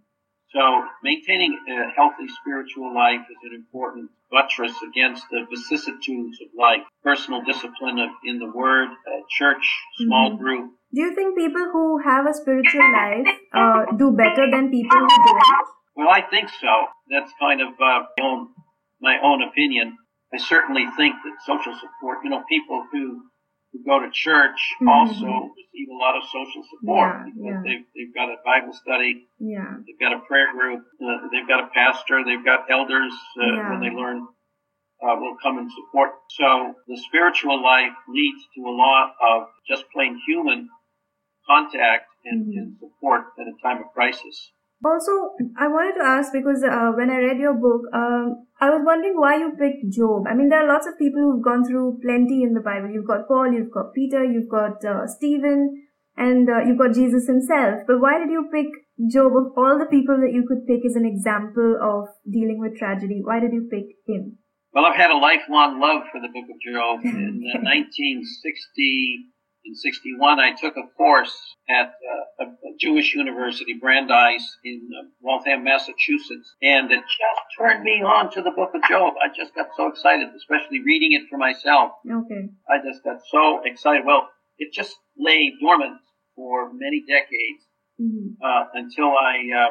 So 0.53 0.85
maintaining 1.03 1.59
a 1.69 1.91
healthy 1.95 2.27
spiritual 2.41 2.93
life 2.95 3.21
is 3.31 3.39
an 3.45 3.55
important 3.55 4.11
buttress 4.31 4.75
against 4.89 5.25
the 5.31 5.47
vicissitudes 5.49 6.39
of 6.43 6.49
life. 6.59 6.83
Personal 7.05 7.43
discipline 7.43 7.99
of, 8.01 8.11
in 8.25 8.39
the 8.39 8.51
Word, 8.51 8.89
uh, 8.91 9.21
church, 9.39 9.65
small 9.99 10.33
Mhm. 10.33 10.39
group. 10.39 10.73
Do 10.93 11.01
you 11.03 11.15
think 11.15 11.39
people 11.39 11.67
who 11.73 11.99
have 11.99 12.27
a 12.27 12.35
spiritual 12.35 12.83
life 12.93 13.27
uh, 13.53 13.87
do 13.97 14.11
better 14.11 14.51
than 14.51 14.71
people 14.71 14.99
who 14.99 15.07
don't? 15.09 15.67
Well, 15.95 16.09
I 16.09 16.23
think 16.23 16.49
so. 16.49 16.87
That's 17.09 17.33
kind 17.39 17.61
of 17.61 17.69
uh, 17.81 18.07
my 18.19 18.23
own 18.23 18.49
my 19.01 19.19
own 19.21 19.43
opinion. 19.43 19.97
I 20.35 20.37
certainly 20.39 20.87
think 20.97 21.15
that 21.25 21.37
social 21.47 21.75
support. 21.75 22.19
You 22.25 22.31
know, 22.31 22.43
people 22.49 22.87
who 22.91 23.23
who 23.73 23.85
go 23.85 24.01
to 24.01 24.11
church 24.11 24.59
Mhm. 24.81 24.89
also 24.89 25.55
receive 25.57 25.89
a 25.91 25.95
lot 25.95 26.17
of 26.17 26.25
social 26.25 26.63
support 26.71 27.09
Yeah, 27.11 27.25
because 27.27 27.41
yeah. 27.45 27.63
they've 27.65 27.87
they've 27.95 28.15
got 28.15 28.29
a 28.31 28.37
Bible 28.45 28.73
study, 28.73 29.29
Yeah. 29.39 29.77
they've 29.87 29.99
got 29.99 30.13
a 30.13 30.21
prayer 30.21 30.53
group, 30.53 30.85
uh, 31.03 31.29
they've 31.31 31.47
got 31.47 31.61
a 31.65 31.69
pastor, 31.69 32.25
they've 32.25 32.45
got 32.45 32.71
elders 32.71 33.13
uh, 33.41 33.47
Yeah. 33.47 33.71
when 33.71 33.81
they 33.81 33.91
learn 33.91 34.27
uh, 35.03 35.17
will 35.17 35.37
come 35.43 35.57
and 35.57 35.71
support. 35.73 36.11
So 36.29 36.75
the 36.87 36.97
spiritual 36.99 37.63
life 37.63 37.95
leads 38.09 38.47
to 38.55 38.67
a 38.67 38.71
lot 38.71 39.15
of 39.21 39.49
just 39.67 39.89
plain 39.93 40.21
human 40.27 40.69
contact 41.47 42.07
and, 42.27 42.47
Mhm. 42.53 42.59
and 42.59 42.77
support 42.79 43.25
at 43.39 43.47
a 43.49 43.55
time 43.63 43.79
of 43.83 43.91
crisis. 43.93 44.53
Also, 44.85 45.37
I 45.59 45.69
wanted 45.69 46.01
to 46.01 46.05
ask 46.05 46.33
because 46.33 46.65
uh, 46.65 46.93
when 46.97 47.11
I 47.11 47.19
read 47.21 47.39
your 47.39 47.53
book, 47.53 47.85
um, 47.93 48.47
I 48.61 48.71
was 48.71 48.81
wondering 48.85 49.21
why 49.21 49.37
you 49.37 49.53
picked 49.53 49.93
Job. 49.93 50.25
I 50.27 50.35
mean, 50.35 50.49
there 50.49 50.65
are 50.65 50.73
lots 50.73 50.87
of 50.87 50.97
people 50.97 51.21
who've 51.21 51.45
gone 51.45 51.65
through 51.69 52.01
plenty 52.01 52.43
in 52.43 52.55
the 52.55 52.65
Bible. 52.65 52.89
You've 52.89 53.07
got 53.07 53.29
Paul, 53.29 53.53
you've 53.53 53.71
got 53.73 53.93
Peter, 53.93 54.25
you've 54.25 54.49
got 54.49 54.85
uh, 54.85 55.07
Stephen, 55.07 55.85
and 56.17 56.49
uh, 56.49 56.65
you've 56.65 56.79
got 56.79 56.95
Jesus 56.95 57.27
himself. 57.27 57.85
But 57.87 58.01
why 58.01 58.19
did 58.19 58.31
you 58.33 58.49
pick 58.49 58.73
Job 59.13 59.37
of 59.37 59.53
all 59.57 59.77
the 59.77 59.89
people 59.89 60.17
that 60.17 60.33
you 60.33 60.49
could 60.49 60.65
pick 60.67 60.85
as 60.89 60.97
an 60.97 61.05
example 61.05 61.77
of 61.77 62.09
dealing 62.25 62.61
with 62.61 62.77
tragedy? 62.77 63.21
Why 63.23 63.41
did 63.41 63.53
you 63.53 63.69
pick 63.71 63.85
him? 64.09 64.41
Well, 64.73 64.87
I've 64.87 64.97
had 64.97 65.11
a 65.11 65.21
lifelong 65.21 65.81
love 65.81 66.09
for 66.13 66.21
the 66.21 66.33
book 66.33 66.49
of 66.49 66.57
Job. 66.65 67.05
In 67.05 67.45
uh, 67.53 67.61
1960 67.69 69.29
and 69.65 69.77
61, 69.77 70.41
I 70.41 70.53
took 70.53 70.75
a 70.77 70.87
course 70.97 71.37
at 71.69 71.87
uh, 72.41 72.45
a, 72.45 72.47
Jewish 72.79 73.15
university, 73.15 73.75
Brandeis, 73.81 74.43
in 74.65 74.89
uh, 74.99 75.09
Waltham, 75.21 75.65
Massachusetts, 75.65 76.55
and 76.63 76.91
it 76.91 77.01
just 77.01 77.43
turned 77.59 77.83
me 77.85 78.03
on 78.03 78.31
to 78.33 78.43
the 78.43 78.53
book 78.53 78.71
of 78.75 78.83
Job. 78.89 79.15
I 79.23 79.29
just 79.37 79.55
got 79.55 79.69
so 79.77 79.89
excited, 79.89 80.29
especially 80.35 80.81
reading 80.81 81.13
it 81.13 81.29
for 81.29 81.37
myself. 81.37 81.93
Okay. 82.11 82.49
I 82.71 82.79
just 82.79 83.05
got 83.05 83.19
so 83.31 83.61
excited. 83.65 84.07
Well, 84.07 84.29
it 84.59 84.73
just 84.73 84.97
lay 85.19 85.53
dormant 85.61 86.01
for 86.37 86.73
many 86.73 87.01
decades 87.07 87.65
Mm-hmm. 88.01 88.41
uh, 88.43 88.65
until 88.73 89.09
I, 89.13 89.37
uh, 89.55 89.71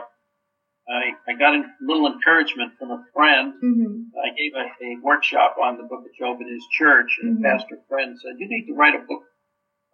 I 0.87 1.31
I 1.31 1.33
got 1.39 1.55
a 1.55 1.63
little 1.81 2.05
encouragement 2.13 2.73
from 2.77 2.91
a 2.91 3.03
friend 3.11 3.53
Mm-hmm. 3.63 3.95
I 4.13 4.29
gave 4.37 4.53
a, 4.53 4.65
a 4.85 5.01
workshop 5.01 5.55
on 5.63 5.77
the 5.77 5.83
book 5.83 6.01
of 6.05 6.13
Job 6.15 6.37
in 6.39 6.47
his 6.47 6.63
church, 6.77 7.17
and 7.23 7.37
Mhm. 7.37 7.39
a 7.39 7.43
pastor 7.43 7.79
friend 7.89 8.15
said, 8.21 8.35
"You 8.37 8.47
need 8.47 8.67
to 8.67 8.73
write 8.73 8.93
a 8.93 8.99
book 8.99 9.23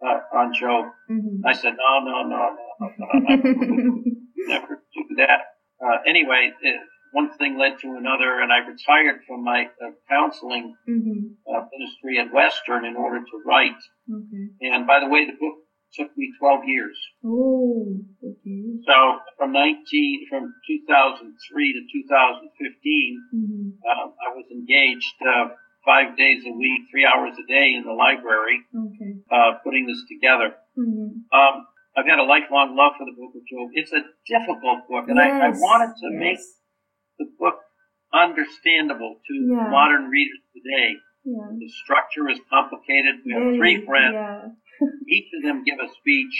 uh, 0.04 0.36
on 0.36 0.52
Job." 0.54 0.86
Mm-hmm. 1.10 1.46
I 1.46 1.52
said, 1.52 1.74
"No, 1.76 2.00
no, 2.04 2.28
no, 2.28 2.56
no, 2.80 2.90
no, 2.98 4.02
never 4.48 4.82
do 4.94 5.16
that." 5.16 5.40
Uh, 5.82 5.98
anyway, 6.06 6.52
it, 6.62 6.80
one 7.12 7.30
thing 7.38 7.56
led 7.58 7.78
to 7.80 7.96
another, 7.96 8.40
and 8.40 8.52
I 8.52 8.58
retired 8.58 9.20
from 9.26 9.44
my 9.44 9.66
uh, 9.80 9.90
counseling 10.08 10.74
mm-hmm. 10.88 11.32
uh, 11.48 11.64
ministry 11.72 12.18
at 12.18 12.32
Western 12.32 12.84
in 12.84 12.96
order 12.96 13.20
to 13.20 13.42
write. 13.46 13.80
Okay. 14.10 14.50
And 14.60 14.86
by 14.86 15.00
the 15.00 15.08
way, 15.08 15.24
the 15.24 15.32
book 15.32 15.56
took 15.94 16.10
me 16.16 16.32
12 16.38 16.60
years. 16.66 16.98
Oh, 17.24 17.96
okay. 18.20 18.60
So 18.84 19.18
from 19.38 19.52
19, 19.52 20.26
from 20.28 20.52
2003 20.66 21.72
to 21.72 21.80
2015, 22.04 23.16
Mm-hmm. 23.34 23.68
um, 23.88 24.12
I 24.20 24.34
was 24.34 24.44
engaged 24.50 25.16
uh, 25.24 25.48
five 25.86 26.16
days 26.18 26.42
a 26.44 26.50
week, 26.52 26.90
three 26.90 27.06
hours 27.06 27.32
a 27.38 27.46
day 27.46 27.72
in 27.78 27.84
the 27.86 27.92
library, 27.94 28.58
Okay. 28.74 29.22
uh, 29.30 29.62
putting 29.64 29.86
this 29.86 30.02
together. 30.10 30.52
Mm-hmm. 30.76 31.22
Um, 31.32 31.54
I've 31.96 32.04
had 32.04 32.18
a 32.18 32.24
lifelong 32.26 32.76
love 32.76 32.92
for 32.98 33.06
the 33.06 33.14
Book 33.16 33.32
of 33.38 33.46
Job. 33.46 33.70
It's 33.72 33.92
a 33.92 34.02
difficult 34.28 34.84
book, 34.90 35.06
and 35.08 35.18
I, 35.18 35.46
I 35.46 35.50
wanted 35.50 35.94
to 35.96 36.08
yes. 36.12 36.20
make 36.20 36.38
the 37.18 37.26
book 37.38 37.56
understandable 38.12 39.16
to 39.26 39.34
Yeah. 39.34 39.70
modern 39.70 40.10
readers 40.10 40.42
today. 40.52 40.96
Yeah. 41.24 41.48
The 41.58 41.68
structure 41.84 42.28
is 42.28 42.38
complicated. 42.50 43.22
We 43.24 43.32
have 43.32 43.56
three 43.56 43.84
friends. 43.86 44.14
Yeah. 44.14 44.48
Each 45.08 45.30
of 45.38 45.42
them 45.42 45.64
give 45.64 45.78
a 45.80 45.88
speech. 45.94 46.34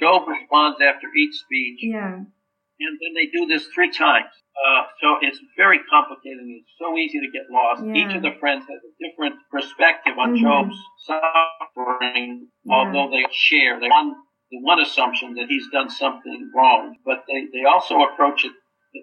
Job 0.00 0.26
responds 0.26 0.80
after 0.80 1.06
each 1.14 1.34
speech, 1.44 1.78
Yeah. 1.82 2.24
and 2.24 2.94
then 3.00 3.12
they 3.14 3.26
do 3.26 3.46
this 3.46 3.66
three 3.74 3.90
times. 3.92 4.32
Uh, 4.54 4.82
so 5.00 5.18
it's 5.20 5.38
very 5.56 5.80
complicated 5.90 6.38
and 6.38 6.60
it's 6.62 6.70
so 6.78 6.96
easy 6.96 7.18
to 7.20 7.30
get 7.32 7.42
lost. 7.50 7.82
Yeah. 7.84 8.06
Each 8.06 8.14
of 8.16 8.22
the 8.22 8.38
friends 8.38 8.64
has 8.70 8.80
a 8.86 8.92
different 9.02 9.34
perspective 9.50 10.14
on 10.18 10.34
Mhm. 10.34 10.40
Job's 10.40 10.78
suffering, 10.98 12.48
Yeah. 12.64 12.74
although 12.74 13.10
they 13.10 13.24
share 13.32 13.80
the 13.80 13.88
one, 13.88 14.14
the 14.50 14.60
one 14.60 14.80
assumption 14.80 15.34
that 15.34 15.48
he's 15.48 15.68
done 15.70 15.88
something 15.90 16.50
wrong, 16.54 16.96
but 17.04 17.24
they, 17.26 17.46
they 17.52 17.64
also 17.64 18.00
approach 18.02 18.44
it 18.44 18.52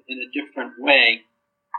in 0.07 0.17
a 0.19 0.29
different 0.31 0.73
way. 0.79 1.21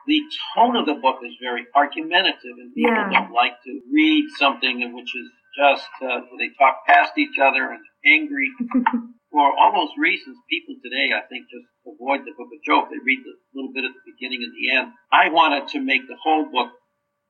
The 0.07 0.21
tone 0.55 0.77
of 0.77 0.85
the 0.87 0.95
book 0.95 1.21
is 1.25 1.35
very 1.41 1.67
argumentative, 1.75 2.57
and 2.59 2.75
people 2.75 2.91
Yeah. 2.93 3.11
don't 3.11 3.33
like 3.33 3.63
to 3.63 3.81
read 3.91 4.29
something 4.37 4.81
in 4.83 4.93
which 4.93 5.15
is 5.17 5.31
just 5.57 5.89
uh, 6.03 6.21
they 6.39 6.49
talk 6.59 6.85
past 6.87 7.17
each 7.17 7.39
other 7.39 7.71
and 7.71 7.81
angry 8.05 8.49
for 9.33 9.47
all 9.59 9.73
those 9.73 9.95
reasons, 9.99 10.37
people 10.51 10.77
today, 10.83 11.11
I 11.17 11.23
think, 11.29 11.47
just 11.51 11.67
avoid 11.87 12.21
the 12.27 12.33
book 12.37 12.49
of 12.53 12.61
Job. 12.65 12.91
They 12.91 12.99
read 13.05 13.21
the 13.25 13.35
little 13.55 13.73
bit 13.73 13.85
at 13.85 13.93
the 13.95 14.05
beginning 14.12 14.43
and 14.45 14.53
the 14.53 14.77
end. 14.77 14.93
I 15.12 15.29
wanted 15.31 15.69
to 15.73 15.81
make 15.81 16.07
the 16.09 16.17
whole 16.23 16.45
book 16.51 16.71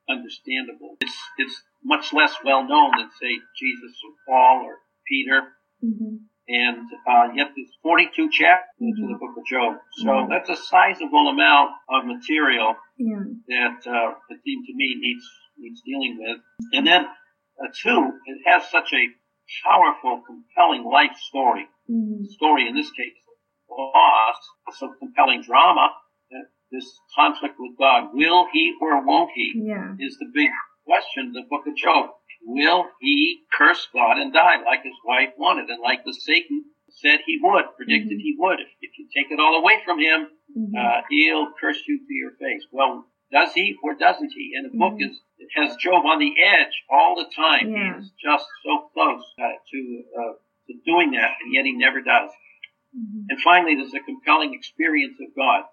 understandable. 0.09 0.97
It's 1.01 1.17
it's 1.37 1.61
much 1.83 2.13
less 2.13 2.33
well 2.43 2.67
known 2.67 2.91
than 2.97 3.09
say 3.21 3.33
Jesus 3.59 3.93
or 4.05 4.11
Paul 4.27 4.65
or 4.65 4.75
Peter, 5.07 5.41
Mm-hmm. 5.83 6.15
and 6.47 6.87
uh, 7.11 7.33
yet 7.35 7.51
there's 7.57 7.75
42 7.83 8.29
chapters 8.31 8.63
to 8.79 9.07
the 9.07 9.17
book 9.19 9.35
of 9.37 9.45
Job. 9.45 9.75
So 9.99 10.07
Mhm. 10.07 10.29
that's 10.29 10.47
a 10.49 10.55
sizable 10.55 11.27
amount 11.27 11.71
of 11.89 12.05
material 12.05 12.77
Yeah. 12.97 13.23
that 13.49 13.85
uh, 13.85 14.15
it 14.29 14.39
seemed 14.45 14.65
to 14.67 14.73
me 14.73 14.95
needs 14.95 15.25
needs 15.57 15.81
dealing 15.85 16.17
with. 16.19 16.39
And 16.71 16.87
then 16.87 17.05
uh, 17.05 17.67
two, 17.75 18.13
it 18.27 18.37
has 18.45 18.69
such 18.71 18.93
a 18.93 19.03
powerful, 19.63 20.21
compelling 20.25 20.83
life 20.83 21.15
story 21.29 21.67
Mm-hmm. 21.91 22.23
story 22.39 22.67
in 22.69 22.75
this 22.75 22.89
case, 22.91 23.19
loss, 23.69 24.37
some 24.79 24.95
compelling 24.99 25.41
drama. 25.41 25.89
This 26.71 26.89
conflict 27.15 27.55
with 27.59 27.77
God, 27.77 28.09
will 28.13 28.47
he 28.51 28.73
or 28.81 29.05
won't 29.05 29.29
he, 29.35 29.51
Yeah. 29.53 29.93
is 29.99 30.17
the 30.17 30.25
big 30.33 30.49
question 30.85 31.27
in 31.27 31.33
the 31.33 31.43
book 31.47 31.67
of 31.67 31.75
Job. 31.75 32.09
Will 32.45 32.85
he 32.99 33.43
curse 33.53 33.85
God 33.93 34.17
and 34.17 34.33
die 34.33 34.57
like 34.65 34.81
his 34.83 34.95
wife 35.05 35.33
wanted 35.37 35.69
and 35.69 35.79
like 35.83 36.03
the 36.03 36.13
Satan 36.13 36.63
said 36.89 37.19
he 37.27 37.37
would, 37.43 37.65
predicted 37.77 38.17
Mhm. 38.17 38.21
he 38.21 38.35
would? 38.39 38.59
If, 38.59 38.69
if 38.81 38.97
you 38.97 39.07
take 39.13 39.29
it 39.31 39.39
all 39.39 39.55
away 39.55 39.83
from 39.85 39.99
him, 39.99 40.29
Mm-hmm. 40.57 40.75
uh, 40.75 41.01
he'll 41.09 41.51
curse 41.59 41.81
you 41.87 41.99
to 41.99 42.13
your 42.13 42.31
face. 42.37 42.65
Well, 42.71 43.05
does 43.31 43.53
he 43.53 43.75
or 43.83 43.93
doesn't 43.95 44.31
he? 44.31 44.53
And 44.55 44.71
the 44.71 44.77
book 44.77 44.93
Mhm. 44.93 45.09
is 45.11 45.21
has 45.55 45.75
Job 45.77 46.05
on 46.05 46.19
the 46.19 46.33
edge 46.41 46.73
all 46.89 47.15
the 47.15 47.29
time. 47.35 47.71
Yeah. 47.71 47.93
He 47.95 47.99
is 48.03 48.11
just 48.23 48.45
so 48.65 48.89
close 48.93 49.23
uh, 49.39 49.43
to 49.71 50.03
uh, 50.19 50.33
to 50.67 50.73
doing 50.85 51.11
that, 51.11 51.31
and 51.43 51.53
yet 51.53 51.65
he 51.65 51.73
never 51.73 52.01
does. 52.01 52.29
Mm-hmm. 52.95 53.25
And 53.29 53.41
finally, 53.41 53.75
there's 53.75 53.93
a 53.93 53.99
compelling 54.05 54.53
experience 54.53 55.17
of 55.19 55.35
God 55.35 55.63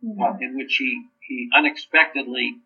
Yeah. 0.00 0.24
uh, 0.24 0.36
in 0.40 0.56
which 0.56 0.76
he 0.78 1.04
he 1.28 1.48
unexpectedly 1.54 2.56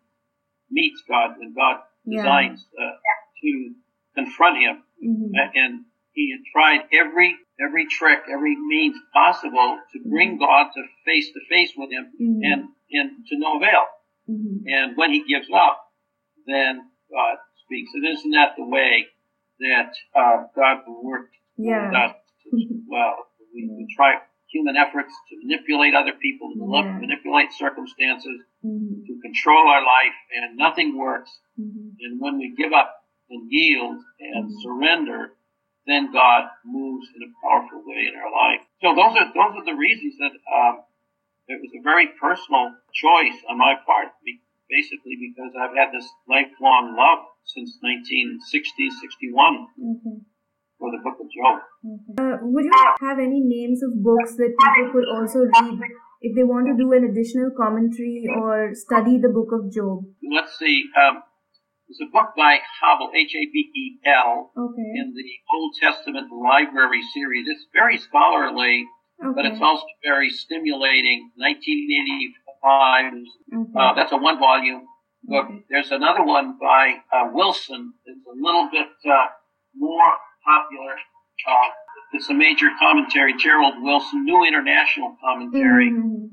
meets 0.71 1.01
God 1.07 1.35
when 1.37 1.53
God 1.53 1.81
Yeah. 2.05 2.17
designs 2.21 2.65
uh, 2.79 2.95
to 3.41 3.73
confront 4.15 4.57
him, 4.57 4.83
Mm-hmm. 4.97 5.35
Uh, 5.35 5.51
and 5.53 5.85
he 6.13 6.31
had 6.33 6.41
tried 6.51 6.87
every 6.91 7.35
every 7.59 7.85
trick, 7.85 8.19
every 8.31 8.55
means 8.55 8.95
possible 9.13 9.77
to 9.93 9.99
bring 10.09 10.37
God 10.39 10.67
to 10.73 10.81
face 11.05 11.27
to 11.33 11.39
face 11.49 11.71
with 11.77 11.91
him, 11.91 12.05
Mhm. 12.19 12.39
and 12.43 12.61
and 12.91 13.09
to 13.27 13.37
no 13.37 13.57
avail. 13.57 13.85
Mm-hmm. 14.27 14.67
And 14.67 14.97
when 14.97 15.11
he 15.13 15.23
gives 15.27 15.47
up, 15.53 15.77
then 16.47 16.89
God 17.11 17.37
speaks. 17.65 17.91
And 17.93 18.05
isn't 18.07 18.31
that 18.31 18.55
the 18.57 18.65
way 18.65 19.05
that 19.59 19.91
uh, 20.15 20.47
God 20.55 20.83
will 20.87 21.03
work 21.03 21.29
Yeah. 21.57 21.87
with 21.87 21.95
us 21.95 22.15
as 22.53 22.63
well? 22.87 23.27
We, 23.53 23.67
we 23.69 23.87
try 23.95 24.15
human 24.51 24.75
efforts 24.77 25.11
to 25.29 25.35
manipulate 25.43 25.93
other 25.93 26.13
people, 26.13 26.51
to 26.55 26.59
Yeah. 26.63 26.97
manipulate 26.99 27.51
circumstances, 27.53 28.41
Mm-hmm. 28.65 29.05
to 29.05 29.21
control 29.21 29.67
our 29.69 29.81
life, 29.85 30.17
and 30.33 30.57
nothing 30.57 30.97
works. 30.97 31.29
Mm-hmm. 31.61 31.89
And 32.01 32.19
when 32.19 32.39
we 32.39 32.55
give 32.57 32.73
up 32.73 32.89
and 33.29 33.45
yield 33.51 34.01
and 34.19 34.49
Mhm. 34.49 34.61
surrender, 34.63 35.33
then 35.85 36.11
God 36.11 36.49
moves 36.65 37.07
in 37.15 37.21
a 37.21 37.31
powerful 37.41 37.83
way 37.85 38.07
in 38.11 38.15
our 38.19 38.31
life. 38.31 38.61
So 38.81 38.95
those 38.95 39.15
are 39.15 39.27
those 39.31 39.53
are 39.61 39.63
the 39.65 39.75
reasons 39.77 40.17
that 40.17 40.33
um, 40.51 40.81
it 41.47 41.61
was 41.61 41.71
a 41.79 41.81
very 41.83 42.07
personal 42.19 42.75
choice 42.93 43.37
on 43.47 43.57
my 43.57 43.75
part, 43.85 44.07
be- 44.25 44.41
basically 44.69 45.15
because 45.19 45.51
I've 45.55 45.75
had 45.75 45.89
this 45.93 46.07
lifelong 46.27 46.95
love 46.95 47.23
since 47.45 47.79
1960, 47.81 48.89
61 48.99 49.67
Okay. 49.79 50.17
for 50.79 50.91
the 50.91 51.01
Book 51.03 51.17
of 51.23 51.27
Job. 51.31 51.55
Uh, 52.19 52.37
would 52.43 52.65
you 52.65 52.75
have 53.01 53.19
any 53.19 53.39
names 53.41 53.81
of 53.83 53.95
books 54.03 54.35
that 54.37 54.51
people 54.53 54.91
could 54.93 55.07
also 55.07 55.47
read 55.47 55.79
if 56.21 56.35
they 56.35 56.43
want 56.43 56.67
to 56.67 56.75
do 56.75 56.91
an 56.93 57.03
additional 57.05 57.51
commentary 57.55 58.25
or 58.35 58.73
study 58.73 59.17
the 59.17 59.29
book 59.29 59.49
of 59.55 59.71
Job? 59.71 60.03
Let's 60.21 60.57
see. 60.59 60.83
Um, 60.99 61.23
there's 61.87 62.03
a 62.03 62.11
book 62.11 62.35
by 62.35 62.59
Habel, 62.83 63.15
H-A-B-E-L, 63.15 64.51
Okay. 64.57 64.89
in 64.99 65.13
the 65.15 65.23
Old 65.55 65.71
Testament 65.79 66.27
Library 66.35 67.01
series. 67.13 67.47
It's 67.47 67.65
very 67.73 67.97
scholarly, 67.97 68.85
but 69.23 69.45
it's 69.45 69.61
also 69.61 69.85
very 70.03 70.29
stimulating. 70.29 71.31
1985. 72.61 73.13
Okay. 73.53 73.79
Uh, 73.79 73.93
that's 73.95 74.11
a 74.11 74.17
one 74.17 74.39
volume 74.39 74.83
book. 75.23 75.45
Okay. 75.45 75.63
There's 75.69 75.91
another 75.91 76.23
one 76.23 76.57
by 76.59 76.95
uh, 77.13 77.29
Wilson. 77.33 77.93
It's 78.05 78.25
a 78.25 78.35
little 78.43 78.69
bit 78.71 78.87
uh, 79.09 79.27
more 79.75 80.11
popular. 80.45 80.93
Uh, 81.47 81.69
it's 82.13 82.29
a 82.29 82.33
major 82.33 82.67
commentary. 82.79 83.33
Gerald 83.37 83.75
Wilson, 83.81 84.23
New 84.25 84.43
International 84.45 85.15
Commentary. 85.23 85.91
Mhm. 85.91 86.29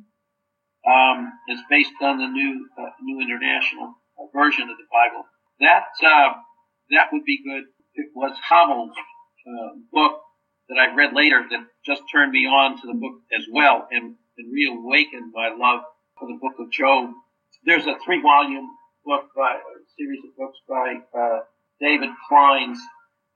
Um, 0.87 1.33
it's 1.49 1.63
based 1.71 1.93
on 2.03 2.19
the 2.19 2.27
New 2.29 2.69
uh, 2.79 2.91
New 3.03 3.21
International. 3.21 3.95
version 4.33 4.69
of 4.71 4.77
the 4.79 4.87
Bible. 4.93 5.25
That 5.61 5.87
uh, 6.07 6.35
that 6.91 7.09
would 7.13 7.25
be 7.25 7.43
good. 7.43 7.65
It 7.95 8.09
was 8.15 8.37
Habel's 8.49 8.95
uh, 9.47 9.75
book 9.93 10.21
that 10.69 10.79
I 10.79 10.95
read 10.95 11.13
later 11.15 11.43
that 11.51 11.61
just 11.85 12.03
turned 12.13 12.33
me 12.33 12.47
on 12.47 12.81
to 12.81 12.87
the 12.87 12.95
book 12.95 13.21
as 13.37 13.45
well 13.53 13.87
and, 13.91 14.15
and 14.39 14.53
reawakened 14.53 15.33
my 15.35 15.49
love 15.57 15.83
for 16.19 16.29
the 16.29 16.39
book 16.41 16.55
of 16.59 16.71
Job. 16.71 17.11
There's 17.65 17.87
a 17.87 17.97
three 18.05 18.21
volume 18.21 18.69
book 19.05 19.25
by 19.37 19.57
a 19.57 19.77
series 19.97 20.21
of 20.25 20.37
books 20.37 20.59
by 20.69 21.01
uh, 21.19 21.41
David 21.81 22.11
Clines, 22.31 22.79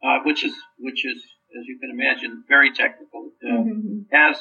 uh, 0.03 0.19
which 0.25 0.45
is 0.45 0.55
which 0.79 1.05
is 1.05 1.23
as 1.59 1.65
you 1.67 1.79
can 1.81 1.91
imagine 1.91 2.45
very 2.49 2.73
technical, 2.73 3.31
uh, 3.43 3.49
mm-hmm. 3.49 4.01
as 4.13 4.37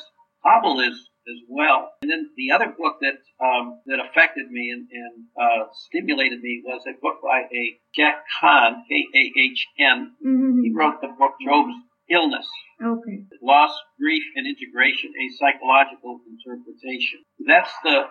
Habel 0.46 0.86
is 0.86 1.10
as 1.28 1.40
well. 1.50 1.92
And 2.02 2.12
then 2.12 2.30
the 2.38 2.52
other 2.52 2.74
book 2.78 2.98
that 3.02 3.20
um, 3.44 3.80
that 3.86 4.00
affected 4.00 4.50
me 4.50 4.72
and, 4.72 4.88
and 4.92 5.26
uh, 5.40 5.68
stimulated 5.88 6.42
me 6.42 6.62
was 6.64 6.84
a 6.88 7.00
book 7.02 7.20
by 7.24 7.48
a 7.52 7.80
Jack 7.96 8.24
Kahn, 8.40 8.84
K 8.90 9.06
A 9.16 9.40
H 9.40 9.68
N. 9.80 10.16
Mm-hmm. 10.26 10.64
He 10.64 10.74
wrote 10.74 11.02
the 11.02 11.10
book 11.18 11.34
Job's 11.44 11.76
Illness. 12.10 12.48
Okay. 12.82 13.26
Loss, 13.42 13.72
grief, 14.00 14.24
and 14.36 14.48
integration: 14.48 15.12
a 15.12 15.28
psychological 15.36 16.22
interpretation. 16.30 17.20
That's 17.46 17.74
the 17.84 18.08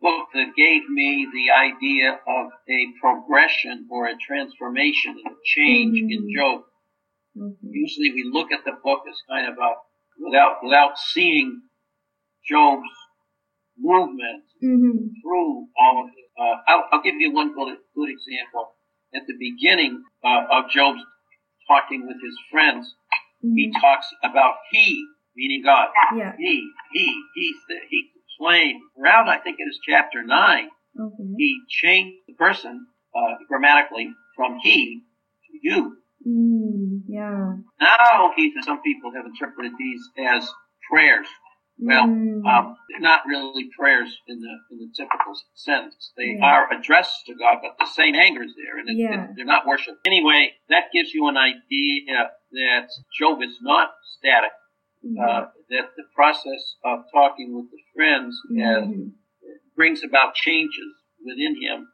book 0.00 0.28
that 0.34 0.54
gave 0.56 0.88
me 0.88 1.26
the 1.32 1.50
idea 1.50 2.12
of 2.12 2.46
a 2.68 2.86
progression 3.00 3.86
or 3.90 4.06
a 4.06 4.16
transformation 4.16 5.16
and 5.24 5.34
a 5.34 5.38
change 5.44 5.98
mm-hmm. 5.98 6.10
in 6.10 6.34
Job. 6.34 6.60
Mm-hmm. 7.36 7.68
Usually, 7.70 8.12
we 8.12 8.30
look 8.32 8.52
at 8.52 8.64
the 8.64 8.72
book 8.82 9.02
as 9.08 9.16
kind 9.28 9.46
of 9.50 9.58
a 9.58 9.70
without 10.20 10.58
without 10.62 10.98
seeing 10.98 11.62
Job's 12.48 12.88
movement 13.78 14.44
mm-hmm. 14.62 15.06
through 15.22 15.66
all 15.78 16.04
of 16.04 16.10
it. 16.10 16.28
Uh, 16.38 16.56
I'll, 16.66 16.84
I'll, 16.92 17.02
give 17.02 17.14
you 17.18 17.32
one 17.32 17.54
good, 17.54 17.76
good 17.94 18.10
example. 18.10 18.74
At 19.14 19.22
the 19.26 19.34
beginning 19.38 20.02
uh, 20.24 20.44
of 20.50 20.70
Job's 20.70 21.00
talking 21.66 22.06
with 22.06 22.16
his 22.22 22.36
friends, 22.50 22.94
mm-hmm. 23.44 23.54
he 23.54 23.72
talks 23.80 24.06
about 24.22 24.54
he, 24.70 25.06
meaning 25.36 25.62
God. 25.64 25.88
Yeah. 26.16 26.32
He, 26.36 26.70
he, 26.92 27.22
he's 27.34 27.56
the, 27.68 27.76
he 27.88 28.10
Around, 28.40 29.28
I 29.28 29.38
think 29.38 29.56
it 29.58 29.64
is 29.64 29.78
chapter 29.86 30.22
9, 30.22 30.68
he 31.36 31.60
changed 31.68 32.18
the 32.26 32.34
person 32.34 32.86
uh, 33.14 33.34
grammatically 33.48 34.12
from 34.36 34.58
he 34.62 35.02
to 35.46 35.58
you. 35.62 35.96
Mm, 36.26 37.02
yeah. 37.08 37.54
Now, 37.80 38.32
he, 38.36 38.52
some 38.62 38.82
people 38.82 39.12
have 39.14 39.26
interpreted 39.26 39.72
these 39.78 40.02
as 40.18 40.48
prayers. 40.90 41.26
Well, 41.80 42.06
mm. 42.06 42.44
um, 42.44 42.76
they're 42.90 43.00
not 43.00 43.20
really 43.24 43.68
prayers 43.78 44.16
in 44.26 44.40
the 44.40 44.54
in 44.72 44.78
the 44.78 44.90
typical 44.96 45.32
sense. 45.54 46.12
They 46.16 46.36
yeah. 46.36 46.44
are 46.44 46.72
addressed 46.72 47.26
to 47.26 47.34
God, 47.34 47.58
but 47.62 47.76
the 47.78 47.86
same 47.86 48.16
anger 48.16 48.42
is 48.42 48.52
there, 48.56 48.78
and 48.80 48.88
it, 48.88 48.96
yeah. 48.96 49.24
it, 49.24 49.30
they're 49.36 49.44
not 49.44 49.64
worship. 49.64 49.94
Anyway, 50.04 50.54
that 50.70 50.90
gives 50.92 51.14
you 51.14 51.28
an 51.28 51.36
idea 51.36 52.30
that 52.50 52.88
Job 53.16 53.42
is 53.42 53.58
not 53.62 53.90
static. 54.18 54.50
Mm-hmm. 55.04 55.20
Uh, 55.22 55.46
that 55.70 55.94
the 55.96 56.02
process 56.14 56.74
of 56.84 57.04
talking 57.14 57.54
with 57.54 57.70
the 57.70 57.78
friends 57.94 58.36
mm-hmm. 58.50 59.14
brings 59.76 60.02
about 60.02 60.34
changes 60.34 60.90
within 61.24 61.54
him 61.62 61.86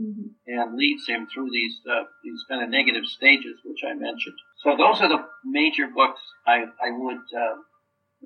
mm-hmm. 0.00 0.28
and 0.46 0.76
leads 0.76 1.08
him 1.08 1.26
through 1.32 1.48
these 1.52 1.80
uh, 1.88 2.04
these 2.24 2.44
kind 2.48 2.62
of 2.62 2.68
negative 2.68 3.04
stages, 3.04 3.56
which 3.64 3.80
I 3.84 3.94
mentioned. 3.94 4.36
So 4.64 4.76
those 4.76 5.00
are 5.00 5.08
the 5.08 5.24
major 5.44 5.88
books 5.88 6.20
I 6.46 6.64
I 6.80 6.90
would 6.92 7.24
uh, 7.32 7.56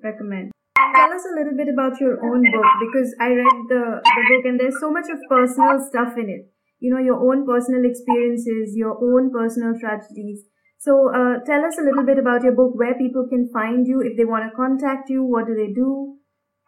recommend. 0.02 0.50
Tell 0.74 1.12
us 1.12 1.22
a 1.26 1.34
little 1.38 1.56
bit 1.56 1.68
about 1.70 2.00
your 2.00 2.18
own 2.18 2.42
book 2.42 2.70
because 2.82 3.14
I 3.20 3.28
read 3.30 3.58
the, 3.70 4.02
the 4.02 4.22
book 4.30 4.44
and 4.44 4.58
there's 4.58 4.78
so 4.80 4.90
much 4.90 5.06
of 5.10 5.18
personal 5.28 5.78
stuff 5.78 6.18
in 6.18 6.28
it. 6.28 6.50
You 6.80 6.90
know, 6.90 6.98
your 6.98 7.18
own 7.22 7.46
personal 7.46 7.84
experiences, 7.84 8.74
your 8.74 8.98
own 8.98 9.30
personal 9.30 9.78
tragedies. 9.78 10.42
So 10.78 11.10
uh, 11.14 11.44
tell 11.44 11.64
us 11.64 11.78
a 11.78 11.82
little 11.82 12.04
bit 12.04 12.18
about 12.18 12.42
your 12.42 12.52
book, 12.52 12.72
where 12.74 12.94
people 12.94 13.26
can 13.28 13.48
find 13.52 13.86
you, 13.86 14.00
if 14.00 14.16
they 14.16 14.24
want 14.24 14.50
to 14.50 14.56
contact 14.56 15.08
you, 15.08 15.24
what 15.24 15.46
do 15.46 15.54
they 15.54 15.72
do? 15.72 16.16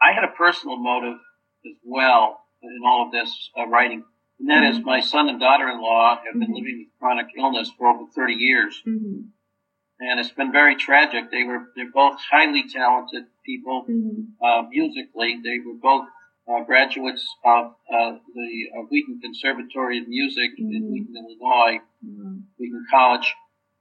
I 0.00 0.12
had 0.12 0.24
a 0.24 0.32
personal 0.36 0.78
motive 0.78 1.18
as 1.66 1.76
well 1.84 2.40
in 2.62 2.80
all 2.86 3.06
of 3.06 3.12
this 3.12 3.50
uh, 3.58 3.66
writing, 3.66 4.04
and 4.40 4.48
that 4.48 4.62
mm-hmm. 4.62 4.78
is 4.80 4.84
my 4.84 5.00
son 5.00 5.28
and 5.28 5.38
daughter-in-law 5.38 6.20
have 6.24 6.32
been 6.32 6.42
mm-hmm. 6.42 6.52
living 6.52 6.86
with 6.86 6.98
chronic 6.98 7.26
illness 7.38 7.70
for 7.76 7.88
over 7.88 8.04
30 8.14 8.34
years. 8.34 8.82
Mm-hmm 8.86 9.28
and 9.98 10.20
it's 10.20 10.30
been 10.30 10.52
very 10.52 10.76
tragic. 10.76 11.30
They 11.30 11.44
were 11.44 11.70
they're 11.74 11.90
both 11.90 12.18
highly 12.30 12.64
talented 12.68 13.24
people 13.44 13.86
mm-hmm. 13.88 14.44
uh, 14.44 14.68
musically. 14.68 15.38
They 15.42 15.58
were 15.64 15.78
both 15.80 16.06
uh, 16.48 16.64
graduates 16.64 17.26
of 17.44 17.72
uh, 17.92 18.12
the 18.34 18.66
uh, 18.76 18.82
Wheaton 18.90 19.20
Conservatory 19.20 19.98
of 19.98 20.08
Music 20.08 20.50
mm-hmm. 20.60 20.74
in 20.74 20.92
Wheaton, 20.92 21.14
Illinois, 21.16 21.80
mm-hmm. 22.04 22.36
Wheaton 22.58 22.86
College, 22.90 23.34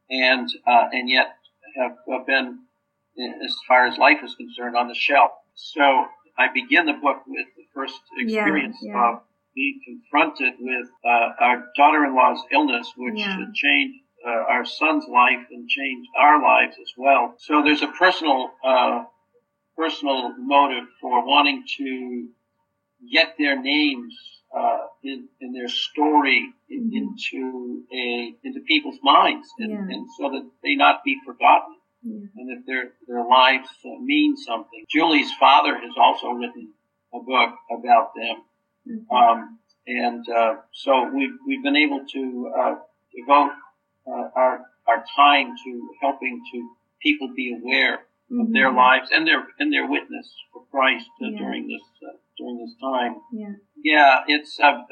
and 0.09 0.47
uh, 0.67 0.87
and 0.91 1.09
yet 1.09 1.35
have 1.77 2.25
been, 2.25 2.59
as 3.43 3.55
far 3.67 3.85
as 3.85 3.97
life 3.97 4.19
is 4.23 4.35
concerned, 4.35 4.75
on 4.75 4.87
the 4.87 4.95
shelf. 4.95 5.31
So 5.55 6.05
I 6.37 6.47
begin 6.53 6.85
the 6.85 6.93
book 6.93 7.23
with 7.27 7.47
the 7.57 7.63
first 7.73 7.99
experience 8.17 8.77
yeah, 8.81 8.93
yeah. 8.93 9.13
of 9.13 9.21
being 9.55 9.79
confronted 9.85 10.53
with 10.59 10.87
uh, 11.05 11.29
our 11.39 11.65
daughter-in-law's 11.77 12.41
illness, 12.51 12.91
which 12.97 13.17
yeah. 13.17 13.37
changed 13.53 13.99
uh, 14.25 14.31
our 14.49 14.65
son's 14.65 15.05
life 15.07 15.45
and 15.51 15.69
changed 15.69 16.09
our 16.19 16.41
lives 16.41 16.75
as 16.81 16.91
well. 16.97 17.35
So 17.37 17.61
there's 17.63 17.81
a 17.81 17.87
personal 17.87 18.51
uh, 18.65 19.03
personal 19.77 20.33
motive 20.37 20.85
for 21.01 21.25
wanting 21.25 21.63
to 21.77 22.27
get 23.11 23.35
their 23.37 23.61
names 23.61 24.15
uh, 24.57 24.77
in, 25.05 25.27
in 25.39 25.53
their 25.53 25.67
story 25.67 26.53
in, 26.69 26.89
mm-hmm. 26.89 26.97
into 26.97 27.83
a 27.93 28.35
into 28.43 28.59
people's 28.61 28.99
minds, 29.03 29.47
and, 29.59 29.71
yeah. 29.71 29.95
and, 29.95 30.07
so 30.17 30.29
that 30.29 30.49
they 30.63 30.75
not 30.75 31.03
be 31.03 31.17
forgotten, 31.25 31.75
yeah. 32.03 32.27
and 32.35 32.49
that 32.49 32.63
their 32.65 32.91
their 33.07 33.25
lives 33.25 33.69
uh, 33.85 33.99
mean 34.01 34.35
something. 34.35 34.83
Julie's 34.89 35.31
father 35.39 35.75
has 35.75 35.91
also 35.97 36.29
written 36.29 36.73
a 37.13 37.19
book 37.19 37.55
about 37.71 38.11
them. 38.15 38.43
Mm-hmm. 38.87 39.15
Um, 39.15 39.59
and 39.87 40.25
uh, 40.29 40.55
so 40.73 41.09
we've, 41.13 41.37
we've 41.47 41.63
been 41.63 41.75
able 41.75 42.05
to 42.11 42.51
uh, 42.57 42.75
devote 43.15 43.51
uh, 44.07 44.29
our 44.35 44.65
our 44.87 45.03
time 45.15 45.53
to 45.63 45.89
helping 46.01 46.43
to 46.53 46.69
people 47.01 47.31
be 47.35 47.55
aware 47.59 47.97
mm-hmm. 48.31 48.41
of 48.41 48.53
their 48.53 48.71
lives 48.71 49.09
and 49.11 49.27
their 49.27 49.47
and 49.59 49.71
their 49.73 49.89
witness 49.89 50.27
for 50.51 50.63
Christ 50.71 51.09
uh, 51.21 51.27
yeah. 51.27 51.37
during 51.37 51.67
this 51.67 51.81
uh, 52.07 52.17
during 52.37 52.57
this 52.57 52.75
time. 52.81 53.21
Yeah, 53.31 53.53
yeah, 53.83 54.23
it's 54.27 54.59
uh, 54.59 54.83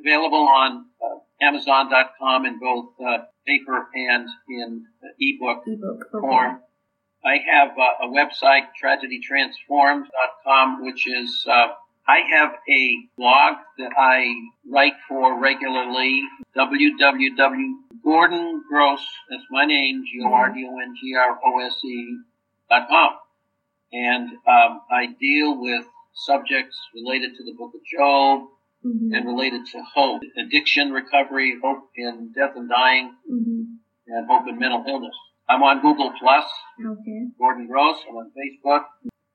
available 0.00 0.48
on 0.48 0.86
uh, 1.02 1.18
Amazon.com 1.40 2.46
in 2.46 2.58
both 2.58 2.94
uh, 3.00 3.24
paper 3.46 3.88
and 3.94 4.28
in 4.48 4.86
ebook, 5.20 5.62
ebook 5.66 6.08
okay. 6.14 6.20
form. 6.20 6.62
I 7.24 7.38
have 7.50 7.70
a 8.00 8.06
website, 8.06 8.68
tragedytransformed.com, 8.82 10.84
which 10.84 11.06
is 11.08 11.44
I 11.48 12.20
have 12.30 12.52
a 12.70 12.96
blog 13.16 13.56
that 13.78 13.90
I 13.98 14.32
write 14.64 14.94
for 15.08 15.36
regularly, 15.38 16.22
www 16.56 17.74
Gordon 18.08 18.64
Grose, 18.68 19.06
that's 19.28 19.44
my 19.50 19.66
name, 19.66 20.02
G-O-R-D-O-N-G-R-O-S-E 20.10 22.18
dot 22.70 22.88
com. 22.88 23.10
And 23.92 24.30
um, 24.46 24.80
I 24.90 25.08
deal 25.20 25.60
with 25.60 25.84
subjects 26.18 26.76
related 26.94 27.34
to 27.36 27.44
the 27.44 27.54
book 27.56 27.72
of 27.74 27.80
Job 27.86 28.48
mm-hmm. 28.84 29.14
and 29.14 29.26
related 29.26 29.66
to 29.72 29.82
hope, 29.94 30.22
addiction 30.36 30.90
recovery, 30.90 31.56
hope 31.62 31.90
in 31.96 32.32
death 32.34 32.52
and 32.56 32.68
dying, 32.68 33.14
mm-hmm. 33.30 33.62
and 34.08 34.26
hope 34.28 34.48
in 34.48 34.58
mental 34.58 34.84
illness. 34.86 35.14
I'm 35.48 35.62
on 35.62 35.80
Google 35.80 36.12
Plus. 36.20 36.44
Okay. 36.84 37.20
Gordon 37.38 37.66
Grose. 37.66 37.96
I'm 38.08 38.16
on 38.16 38.30
Facebook. 38.36 38.84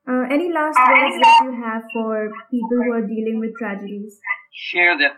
Uh, 0.06 0.28
any 0.30 0.52
last 0.52 0.76
words 0.76 1.16
that 1.22 1.40
you 1.44 1.62
have 1.64 1.82
for 1.92 2.30
people 2.50 2.76
who 2.84 2.92
are 2.92 3.06
dealing 3.06 3.40
with 3.40 3.56
tragedies? 3.58 4.20
Share 4.52 4.96
that 4.98 5.16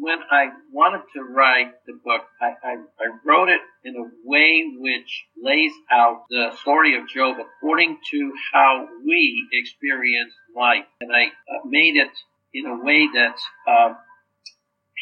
when 0.00 0.18
I 0.30 0.48
wanted 0.72 1.02
to 1.14 1.22
write 1.22 1.72
the 1.86 1.94
book, 2.04 2.22
I, 2.40 2.54
I, 2.62 2.72
I, 2.74 3.06
wrote 3.24 3.48
it 3.48 3.60
in 3.84 3.96
a 3.96 4.10
way 4.24 4.64
which 4.78 5.24
lays 5.42 5.72
out 5.90 6.24
the 6.30 6.50
story 6.60 6.96
of 6.96 7.08
Job 7.08 7.36
according 7.40 7.98
to 8.12 8.32
how 8.52 8.86
we 9.04 9.48
experience 9.52 10.32
life. 10.54 10.84
And 11.00 11.10
I 11.12 11.24
uh, 11.24 11.66
made 11.66 11.96
it 11.96 12.10
in 12.54 12.66
a 12.66 12.82
way 12.82 13.08
that 13.12 13.36
uh, 13.66 13.94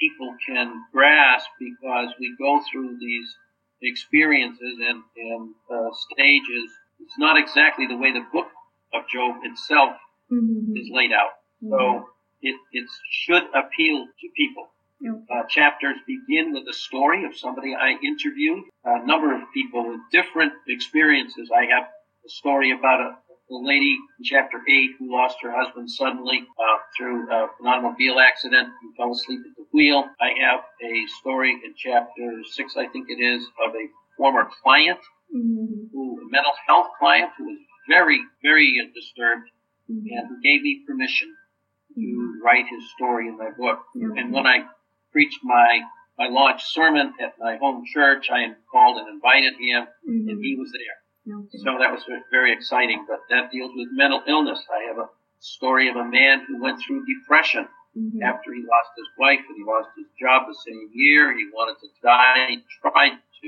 people 0.01 0.35
can 0.47 0.83
grasp 0.93 1.49
because 1.59 2.15
we 2.19 2.35
go 2.39 2.61
through 2.71 2.97
these 2.99 3.37
experiences 3.83 4.79
and, 4.81 5.03
and 5.17 5.55
uh, 5.71 5.91
stages. 6.11 6.71
It's 7.01 7.19
not 7.19 7.37
exactly 7.37 7.87
the 7.87 7.97
way 7.97 8.13
the 8.13 8.25
book 8.33 8.49
of 8.95 9.03
Job 9.13 9.37
itself 9.45 9.97
mm-hmm. 10.33 10.77
is 10.77 10.89
laid 10.91 11.13
out. 11.13 11.37
Mm-hmm. 11.63 11.75
So 11.75 12.09
it, 12.41 12.57
it 12.73 12.89
should 13.11 13.45
appeal 13.55 14.07
to 14.07 14.29
people. 14.35 14.69
Uh, 15.05 15.43
chapters 15.49 15.97
begin 16.07 16.53
with 16.53 16.65
the 16.67 16.73
story 16.73 17.25
of 17.25 17.37
somebody 17.37 17.75
I 17.75 17.97
interviewed, 18.03 18.65
a 18.85 19.07
number 19.07 19.35
of 19.35 19.43
people 19.53 19.89
with 19.89 20.01
different 20.11 20.53
experiences. 20.69 21.51
I 21.55 21.67
have 21.75 21.85
a 21.85 22.29
story 22.29 22.73
about 22.73 23.01
a 23.01 23.17
the 23.49 23.63
lady 23.63 23.95
in 24.19 24.25
chapter 24.25 24.59
8 24.69 24.91
who 24.99 25.13
lost 25.15 25.37
her 25.41 25.53
husband 25.55 25.89
suddenly 25.89 26.39
uh, 26.59 26.79
through 26.99 27.31
uh, 27.31 27.47
an 27.61 27.67
automobile 27.69 28.19
accident 28.19 28.69
who 28.83 28.93
fell 28.97 29.13
asleep 29.13 29.39
at 29.49 29.55
the 29.57 29.65
wheel. 29.73 30.03
I 30.21 30.31
have 30.43 30.61
a 30.83 31.07
story 31.21 31.53
in 31.53 31.73
chapter 31.77 32.43
6, 32.43 32.77
I 32.77 32.89
think 32.89 33.07
it 33.09 33.23
is, 33.23 33.45
of 33.65 33.73
a 33.75 33.87
former 34.17 34.49
client, 34.63 34.99
Mm-hmm. 35.35 35.91
who 35.93 36.21
a 36.23 36.31
mental 36.31 36.53
health 36.69 36.87
client 37.01 37.31
who 37.37 37.45
was 37.47 37.59
very, 37.89 38.21
very 38.43 38.75
disturbed 38.95 39.49
Mm-hmm. 39.91 40.07
and 40.11 40.29
who 40.29 40.41
gave 40.43 40.63
me 40.63 40.83
permission 40.87 41.29
to 41.95 42.41
write 42.45 42.67
his 42.69 42.83
story 42.97 43.29
in 43.29 43.37
my 43.39 43.51
book. 43.57 43.79
And 44.19 44.33
when 44.33 44.47
I 44.47 44.67
preached 45.17 45.41
my, 45.43 45.81
my 46.19 46.29
launch 46.29 46.61
sermon 46.77 47.15
at 47.25 47.33
my 47.41 47.57
home 47.57 47.83
church, 47.91 48.29
I 48.31 48.53
called 48.71 48.99
and 49.01 49.09
invited 49.09 49.55
him, 49.55 49.87
Mm-hmm. 50.07 50.29
and 50.29 50.45
he 50.45 50.55
was 50.61 50.71
there. 50.77 50.99
Okay. 51.41 51.59
So 51.65 51.79
that 51.81 51.91
was 51.91 52.03
very 52.31 52.53
exciting, 52.53 53.01
but 53.09 53.21
that 53.31 53.51
deals 53.51 53.73
with 53.75 53.89
mental 53.93 54.21
illness. 54.29 54.61
I 54.71 54.87
have 54.89 54.99
a 54.99 55.09
story 55.41 55.89
of 55.89 55.97
a 55.97 56.05
man 56.05 56.45
who 56.47 56.61
went 56.63 56.79
through 56.83 57.05
depression 57.07 57.67
Mhm. 57.97 58.21
after 58.23 58.53
he 58.53 58.61
lost 58.61 58.91
his 59.01 59.09
wife 59.19 59.41
and 59.49 59.57
he 59.57 59.65
lost 59.65 59.89
his 59.97 60.07
job 60.21 60.47
the 60.47 60.55
same 60.69 60.91
year. 60.93 61.33
He 61.35 61.49
wanted 61.57 61.81
to 61.81 61.89
die. 62.03 62.47
He 62.51 62.59
tried 62.83 63.17
to. 63.41 63.47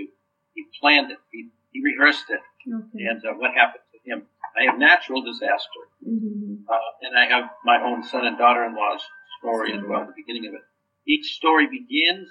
He 0.55 0.61
planned 0.81 1.11
it. 1.13 1.19
He, 1.31 1.51
he 1.73 1.79
rehearsed 1.85 2.25
it. 2.31 2.41
Okay. 2.67 3.05
And 3.11 3.21
uh, 3.29 3.35
what 3.37 3.53
happened 3.55 3.85
to 3.93 3.99
him? 4.11 4.19
I 4.59 4.65
have 4.71 4.79
natural 4.79 5.21
disaster. 5.23 5.83
Mhm. 6.03 6.65
Uh, 6.67 6.91
and 7.05 7.13
I 7.23 7.27
have 7.35 7.45
my 7.65 7.77
own 7.89 8.03
son 8.03 8.27
and 8.27 8.39
daughter-in-law's 8.39 9.05
story 9.39 9.75
as 9.77 9.83
well 9.85 10.07
the 10.07 10.17
beginning 10.17 10.47
of 10.49 10.55
it. 10.55 10.65
Each 11.07 11.37
story 11.37 11.67
begins, 11.67 12.29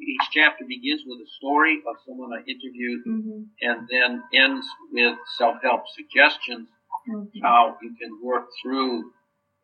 each 0.00 0.26
chapter 0.32 0.64
begins 0.66 1.02
with 1.06 1.20
a 1.20 1.30
story 1.38 1.82
of 1.86 1.96
someone 2.06 2.32
I 2.32 2.42
interviewed 2.44 3.04
Mhm. 3.06 3.46
and 3.62 3.88
then 3.88 4.22
ends 4.34 4.66
with 4.92 5.18
self-help 5.36 5.88
suggestions 5.88 6.68
Okay. 7.08 7.40
how 7.40 7.78
you 7.82 7.94
can 7.96 8.20
work 8.22 8.48
through 8.62 9.12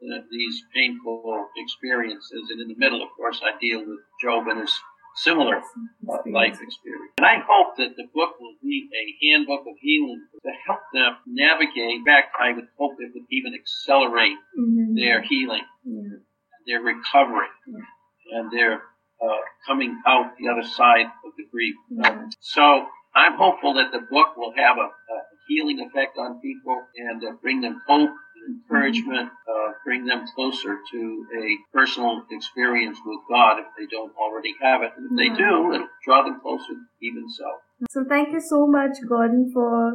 uh, 0.02 0.20
these 0.30 0.62
painful 0.74 1.48
experiences. 1.56 2.50
And 2.50 2.60
in 2.60 2.68
the 2.68 2.74
middle, 2.76 3.02
of 3.02 3.10
course, 3.12 3.40
I 3.42 3.56
deal 3.58 3.84
with 3.86 4.00
Job 4.20 4.48
and 4.48 4.60
his 4.60 4.80
similar 5.16 5.62
uh, 6.08 6.18
life 6.26 6.60
experience. 6.60 7.12
And 7.18 7.26
I 7.26 7.38
hope 7.38 7.76
that 7.76 7.96
the 7.96 8.06
book 8.12 8.38
will 8.40 8.54
be 8.62 8.88
a 8.92 9.26
handbook 9.26 9.66
of 9.66 9.76
healing 9.78 10.26
to 10.42 10.50
help 10.66 10.80
them 10.92 11.16
navigate. 11.26 11.90
In 12.00 12.04
fact, 12.04 12.34
I 12.38 12.52
would 12.52 12.68
hope 12.76 13.00
it 13.00 13.12
would 13.14 13.26
even 13.30 13.54
accelerate 13.54 14.36
Mhm. 14.58 14.96
their 14.96 15.22
healing, 15.22 15.64
Yeah. 15.84 16.18
their 16.66 16.80
recovery, 16.82 17.48
Yeah. 17.66 17.84
And 18.32 18.50
their 18.50 18.82
uh, 19.22 19.40
coming 19.66 20.00
out 20.06 20.32
the 20.38 20.48
other 20.48 20.66
side 20.66 21.06
of 21.24 21.32
the 21.36 21.44
grief. 21.50 21.74
Yeah. 21.90 22.26
So 22.40 22.86
I'm 23.14 23.36
hopeful 23.36 23.74
that 23.74 23.92
the 23.92 24.00
book 24.00 24.36
will 24.36 24.52
have 24.56 24.76
a, 24.76 24.88
a 24.90 25.16
healing 25.48 25.80
effect 25.80 26.18
on 26.18 26.40
people 26.40 26.82
and 26.96 27.24
uh, 27.24 27.32
bring 27.40 27.60
them 27.60 27.80
hope 27.86 28.10
and 28.10 28.56
encouragement, 28.62 29.30
uh, 29.48 29.72
bring 29.84 30.04
them 30.04 30.26
closer 30.34 30.78
to 30.92 31.26
a 31.38 31.56
personal 31.72 32.22
experience 32.30 32.98
with 33.06 33.20
God 33.28 33.60
if 33.60 33.66
they 33.78 33.86
don't 33.86 34.12
already 34.16 34.54
have 34.60 34.82
it. 34.82 34.92
And 34.96 35.06
if 35.10 35.16
they 35.16 35.36
do, 35.36 35.72
it'll 35.72 35.88
draw 36.04 36.22
them 36.22 36.40
closer 36.40 36.74
even 37.00 37.30
so. 37.30 37.44
So 37.90 38.04
thank 38.08 38.32
you 38.32 38.40
so 38.40 38.66
much, 38.66 38.98
Gordon, 39.08 39.50
for 39.52 39.94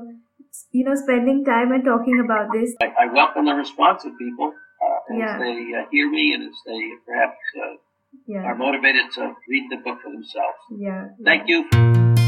you 0.72 0.84
know 0.86 0.96
spending 0.96 1.44
time 1.46 1.72
and 1.72 1.84
talking 1.84 2.22
about 2.24 2.52
this. 2.54 2.76
I, 2.82 3.06
I 3.06 3.14
welcome 3.14 3.46
the 3.46 3.54
response 3.54 4.06
of 4.06 4.18
people 4.18 4.54
uh, 4.82 5.14
as 5.14 5.20
Yeah. 5.20 5.38
they 5.40 5.60
uh, 5.76 5.86
hear 5.92 6.10
me 6.10 6.34
and 6.34 6.44
as 6.44 6.56
they 6.66 6.82
perhaps 7.06 7.38
uh, 7.62 7.76
Yeah. 8.28 8.44
are 8.44 8.56
motivated 8.56 9.12
to 9.16 9.34
read 9.48 9.70
the 9.70 9.78
book 9.78 10.00
for 10.04 10.12
themselves. 10.12 10.58
Yeah. 10.78 11.08
Thank 11.24 11.48
you. 11.48 12.19